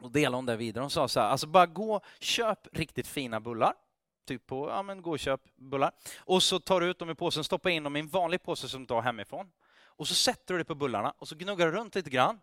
[0.03, 0.82] och delade hon det vidare.
[0.82, 3.74] Hon sa så här, alltså bara gå, köp riktigt fina bullar.
[4.26, 5.92] Typ på, ja men gå och köp bullar.
[6.18, 8.68] Och så tar du ut dem i påsen, stoppa in dem i en vanlig påse
[8.68, 9.51] som du tar hemifrån.
[9.97, 12.40] Och så sätter du det på bullarna och så gnuggar du runt lite grann.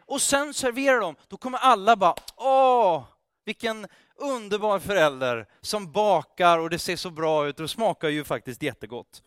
[0.00, 1.16] Och sen serverar dem.
[1.28, 3.04] Då kommer alla bara, åh,
[3.44, 8.24] vilken underbar förälder som bakar och det ser så bra ut och det smakar ju
[8.24, 9.22] faktiskt jättegott.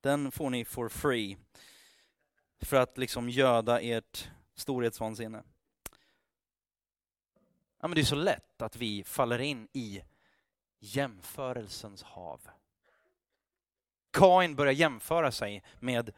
[0.00, 1.36] Den får ni for free.
[2.60, 5.42] För att liksom göda ert storhetsvansinne.
[7.80, 10.02] Ja, men det är så lätt att vi faller in i
[10.78, 12.40] jämförelsens hav.
[14.12, 16.12] Kain börjar jämföra sig med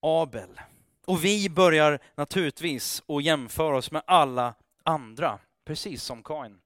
[0.00, 0.60] Abel.
[1.06, 6.60] Och vi börjar naturligtvis att jämföra oss med alla andra, precis som Kain.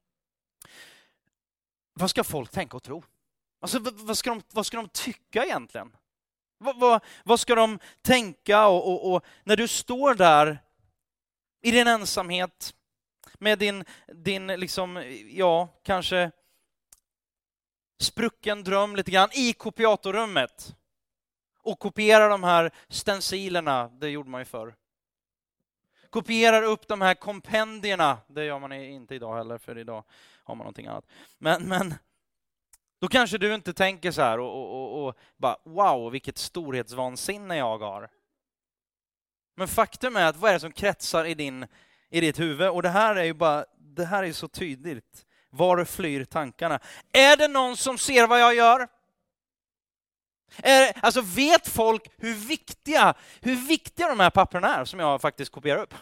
[1.94, 3.02] Vad ska folk tänka och tro?
[3.60, 5.96] Alltså, vad, ska de, vad ska de tycka egentligen?
[6.58, 8.66] Vad, vad, vad ska de tänka?
[8.66, 10.61] Och, och, och, när du står där
[11.62, 12.74] i din ensamhet,
[13.38, 16.30] med din, din liksom, ja, kanske
[18.00, 20.76] sprucken dröm lite grann i kopiatorrummet
[21.62, 24.74] och kopierar de här stencilerna, det gjorde man ju förr.
[26.10, 30.04] Kopierar upp de här kompendierna, det gör man inte idag heller, för idag
[30.44, 31.06] har man någonting annat.
[31.38, 31.94] Men, men
[33.00, 37.56] då kanske du inte tänker så här och, och, och, och bara wow, vilket storhetsvansinne
[37.56, 38.10] jag har.
[39.54, 41.66] Men faktum är att vad är det som kretsar i, din,
[42.10, 42.68] i ditt huvud?
[42.68, 45.26] Och det här är ju bara, det här är så tydligt.
[45.50, 46.80] Var flyr tankarna?
[47.12, 48.88] Är det någon som ser vad jag gör?
[50.56, 55.52] Är, alltså vet folk hur viktiga, hur viktiga de här papperna är som jag faktiskt
[55.52, 55.94] kopierar upp?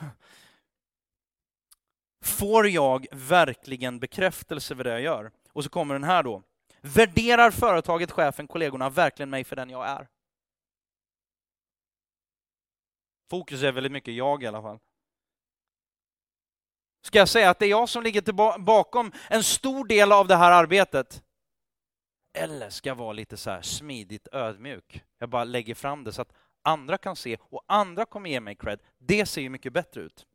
[2.25, 5.31] Får jag verkligen bekräftelse för det jag gör?
[5.53, 6.43] Och så kommer den här då.
[6.81, 10.09] Värderar företaget, chefen, kollegorna verkligen mig för den jag är?
[13.31, 14.78] Fokus är väldigt mycket jag i alla fall.
[17.03, 20.37] Ska jag säga att det är jag som ligger bakom en stor del av det
[20.37, 21.22] här arbetet?
[22.33, 25.05] Eller ska jag vara lite så här smidigt ödmjuk?
[25.18, 28.55] Jag bara lägger fram det så att andra kan se och andra kommer ge mig
[28.55, 28.81] cred.
[28.99, 30.26] Det ser ju mycket bättre ut.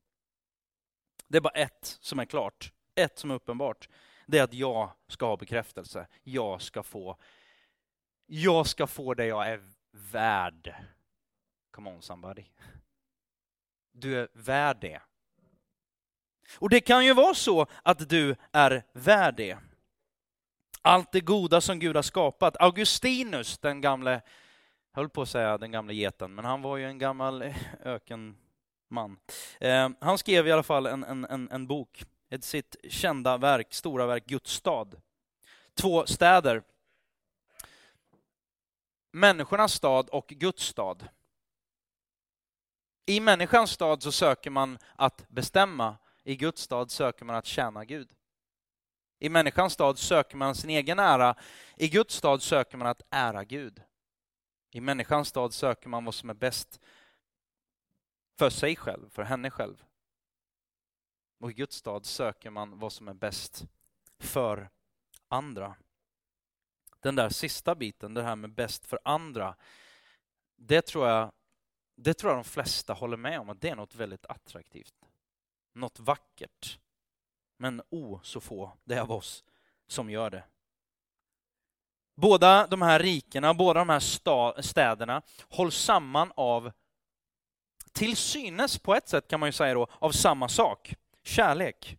[1.28, 3.90] Det är bara ett som är klart, ett som är uppenbart.
[4.28, 6.08] Det är att jag ska ha bekräftelse.
[6.24, 7.18] Jag ska få,
[8.26, 10.76] jag ska få det jag är värd.
[11.72, 12.46] Come on somebody.
[13.98, 15.02] Du är värd det.
[16.58, 19.58] Och det kan ju vara så att du är värd det.
[20.82, 22.58] Allt det goda som Gud har skapat.
[22.60, 24.22] Augustinus, den gamle,
[24.92, 29.18] höll på att säga den gamle geten, men han var ju en gammal eh, ökenman.
[29.60, 33.74] Eh, han skrev i alla fall en, en, en, en bok, ett sitt kända verk,
[33.74, 35.02] stora verk, Guds stad.
[35.74, 36.64] Två städer.
[39.12, 41.08] Människornas stad och Guds stad.
[43.06, 47.86] I människans stad så söker man att bestämma, i Guds stad söker man att tjäna
[47.86, 48.16] Gud.
[49.20, 51.36] I människans stad söker man sin egen ära,
[51.76, 53.82] i Guds stad söker man att ära Gud.
[54.72, 56.80] I människans stad söker man vad som är bäst
[58.38, 59.84] för sig själv, för henne själv.
[61.40, 63.66] Och i Guds stad söker man vad som är bäst
[64.20, 64.70] för
[65.28, 65.76] andra.
[67.00, 69.56] Den där sista biten, det här med bäst för andra,
[70.56, 71.32] det tror jag
[71.96, 74.94] det tror jag de flesta håller med om att det är något väldigt attraktivt.
[75.74, 76.80] Något vackert.
[77.58, 79.44] Men o oh, så få det är av oss
[79.88, 80.44] som gör det.
[82.16, 86.72] Båda de här rikena, båda de här städerna hålls samman av,
[87.92, 91.98] till synes på ett sätt kan man ju säga då, av samma sak, kärlek.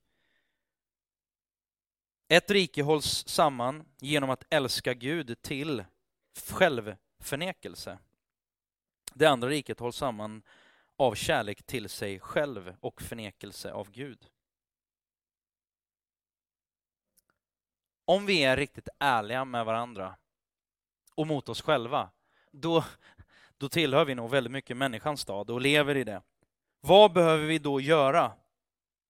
[2.28, 5.84] Ett rike hålls samman genom att älska Gud till
[6.48, 7.98] självförnekelse.
[9.18, 10.42] Det andra riket hålls samman
[10.96, 14.28] av kärlek till sig själv och förnekelse av Gud.
[18.06, 20.16] om vi är riktigt ärliga med varandra
[21.14, 22.10] och mot oss själva,
[22.52, 22.84] då,
[23.56, 26.22] då tillhör vi nog väldigt mycket människans stad och lever i det.
[26.80, 28.32] Vad behöver vi då göra?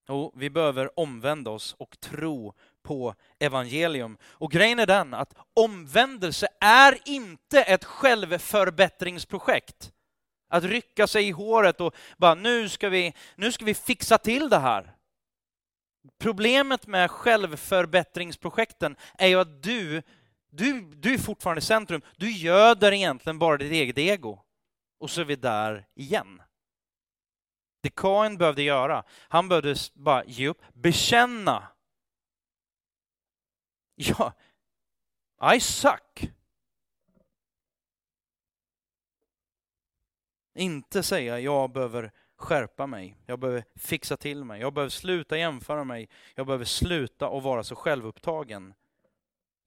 [0.09, 4.19] Jo, vi behöver omvända oss och tro på evangelium.
[4.23, 9.93] Och grejen är den att omvändelse är inte ett självförbättringsprojekt.
[10.49, 14.49] Att rycka sig i håret och bara nu ska vi, nu ska vi fixa till
[14.49, 14.97] det här.
[16.19, 20.03] Problemet med självförbättringsprojekten är ju att du,
[20.51, 22.03] du, du är fortfarande i centrum.
[22.17, 24.43] Du göder egentligen bara ditt eget ego.
[25.01, 26.43] Och så är vi där igen.
[27.83, 31.69] Det Kain behövde göra, han behövde bara ge upp, bekänna.
[33.95, 34.33] Ja,
[35.55, 36.31] I suck.
[40.57, 45.85] Inte säga jag behöver skärpa mig, jag behöver fixa till mig, jag behöver sluta jämföra
[45.85, 48.75] mig, jag behöver sluta att vara så självupptagen.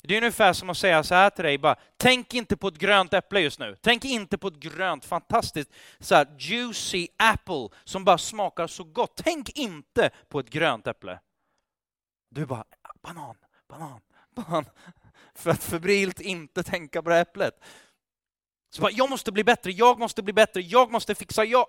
[0.02, 2.78] Det är ungefär som att säga så här till dig, bara, tänk inte på ett
[2.78, 3.76] grönt äpple just nu.
[3.82, 9.22] Tänk inte på ett grönt, fantastiskt, så här, juicy apple som bara smakar så gott.
[9.24, 11.20] Tänk inte på ett grönt äpple.
[12.30, 12.66] Du bara,
[13.02, 13.36] banan,
[13.68, 14.02] banan,
[14.36, 14.66] banan.
[15.36, 17.54] För att febrilt inte tänka på det äpplet.
[18.70, 21.68] Så bara, jag måste bli bättre, jag måste bli bättre, jag måste fixa, jag...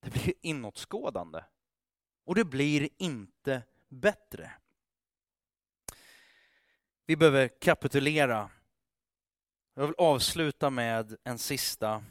[0.00, 1.44] Det blir inåtskådande.
[2.24, 4.52] Och det blir inte bättre.
[7.06, 8.50] Vi behöver kapitulera.
[9.74, 12.04] Jag vill avsluta med en sista.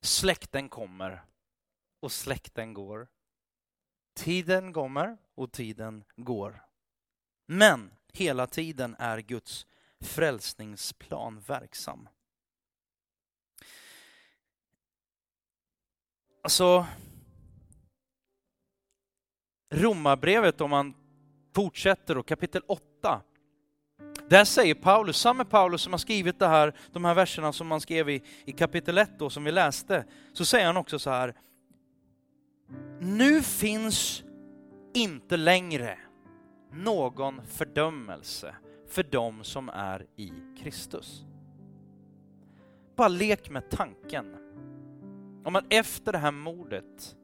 [0.00, 1.24] Släkten kommer
[2.00, 3.08] och släkten går.
[4.14, 6.64] Tiden kommer och tiden går.
[7.46, 9.66] Men hela tiden är Guds
[10.04, 12.08] frälsningsplan verksam.
[16.42, 16.86] Alltså,
[19.74, 20.94] Romarbrevet, om man
[21.54, 23.22] fortsätter och kapitel 8.
[24.28, 27.80] Där säger Paulus, samme Paulus som har skrivit det här, de här verserna som man
[27.80, 31.34] skrev i, i kapitel 1 då, som vi läste, så säger han också så här.
[33.00, 34.24] Nu finns
[34.94, 35.98] inte längre
[36.72, 38.54] någon fördömelse
[38.94, 41.24] för dem som är i Kristus.
[42.96, 44.36] Bara lek med tanken.
[45.44, 47.16] Om man efter det här mordet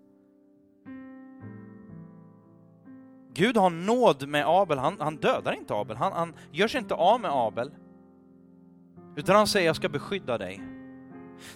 [3.35, 6.95] Gud har nåd med Abel, han, han dödar inte Abel, han, han gör sig inte
[6.95, 7.71] av med Abel.
[9.17, 10.63] Utan han säger, jag ska beskydda dig.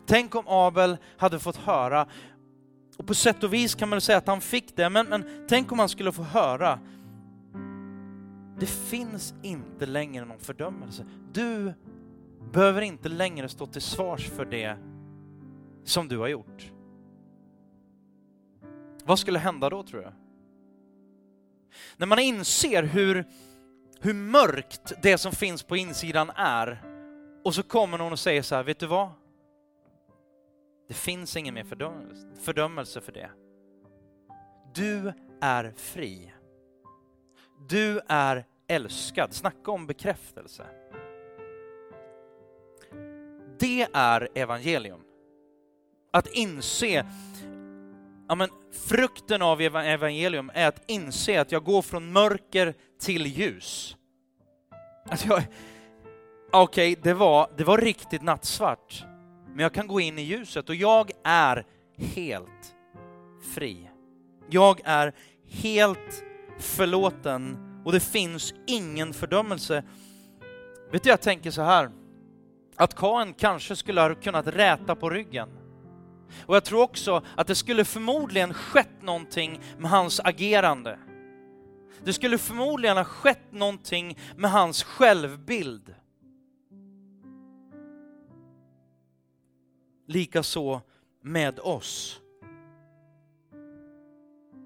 [0.06, 2.06] Tänk om Abel hade fått höra,
[2.96, 5.72] och på sätt och vis kan man säga att han fick det, men, men tänk
[5.72, 6.78] om han skulle få höra,
[8.58, 11.06] det finns inte längre någon fördömelse.
[11.32, 11.74] Du
[12.52, 14.76] behöver inte längre stå till svars för det
[15.84, 16.72] som du har gjort.
[19.04, 20.12] Vad skulle hända då tror jag?
[21.96, 23.24] När man inser hur,
[24.00, 26.82] hur mörkt det som finns på insidan är
[27.44, 29.10] och så kommer någon och säger så här, vet du vad?
[30.88, 33.30] Det finns ingen mer fördömelse, fördömelse för det.
[34.74, 36.32] Du är fri.
[37.68, 39.32] Du är älskad.
[39.32, 40.66] Snacka om bekräftelse.
[43.58, 45.00] Det är evangelium.
[46.12, 47.06] Att inse
[48.28, 48.48] ja, men
[48.88, 53.96] frukten av evangelium är att inse att jag går från mörker till ljus.
[55.04, 55.42] Att jag,
[56.52, 59.04] okej, okay, det, var, det var riktigt nattsvart,
[59.48, 62.74] men jag kan gå in i ljuset och jag är helt
[63.54, 63.90] fri.
[64.50, 65.12] Jag är
[65.48, 66.24] helt
[66.64, 69.84] förlåten och det finns ingen fördömelse.
[70.92, 71.90] Vet du, jag tänker så här,
[72.76, 75.48] att Kain kanske skulle ha kunnat räta på ryggen
[76.46, 80.98] och jag tror också att det skulle förmodligen skett någonting med hans agerande.
[82.04, 85.94] Det skulle förmodligen ha skett någonting med hans självbild.
[90.06, 90.80] Likaså
[91.22, 92.20] med oss.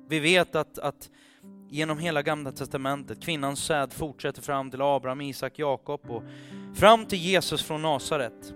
[0.09, 1.11] Vi vet att, att
[1.71, 6.23] genom hela gamla testamentet, kvinnans säd fortsätter fram till Abraham, Isak, Jakob och
[6.75, 8.55] fram till Jesus från Nasaret.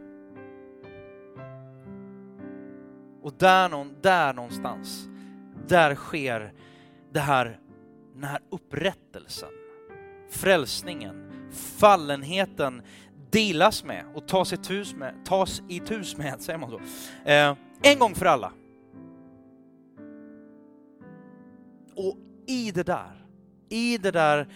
[3.22, 5.08] Och där, där någonstans,
[5.68, 6.52] där sker
[7.12, 7.58] det här,
[8.14, 9.48] den här upprättelsen,
[10.30, 11.32] frälsningen,
[11.78, 12.82] fallenheten
[13.30, 16.80] delas med och tas i tus med, tas i tus med, säger man så,
[17.30, 18.52] eh, en gång för alla.
[21.94, 22.16] Och
[22.46, 23.26] i det där,
[23.68, 24.48] i det där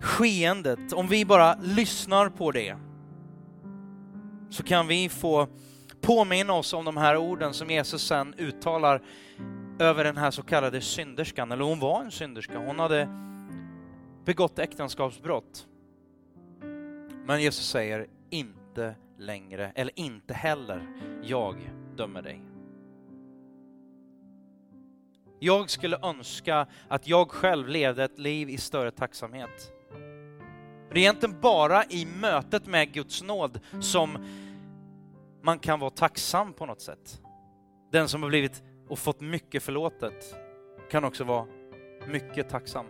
[0.00, 2.76] skeendet, om vi bara lyssnar på det,
[4.50, 5.48] så kan vi få
[6.00, 9.02] påminna oss om de här orden som Jesus sen uttalar
[9.78, 12.58] över den här så kallade synderskan, eller hon var en synderska.
[12.58, 13.08] Hon hade
[14.24, 15.66] begått äktenskapsbrott.
[17.24, 20.88] Men Jesus säger inte längre, eller inte heller,
[21.22, 21.56] jag
[21.96, 22.49] dömer dig.
[25.42, 29.72] Jag skulle önska att jag själv levde ett liv i större tacksamhet.
[30.92, 34.18] Det är egentligen bara i mötet med Guds nåd som
[35.42, 37.20] man kan vara tacksam på något sätt.
[37.92, 40.36] Den som har blivit och fått mycket förlåtet
[40.90, 41.46] kan också vara
[42.08, 42.86] mycket tacksam.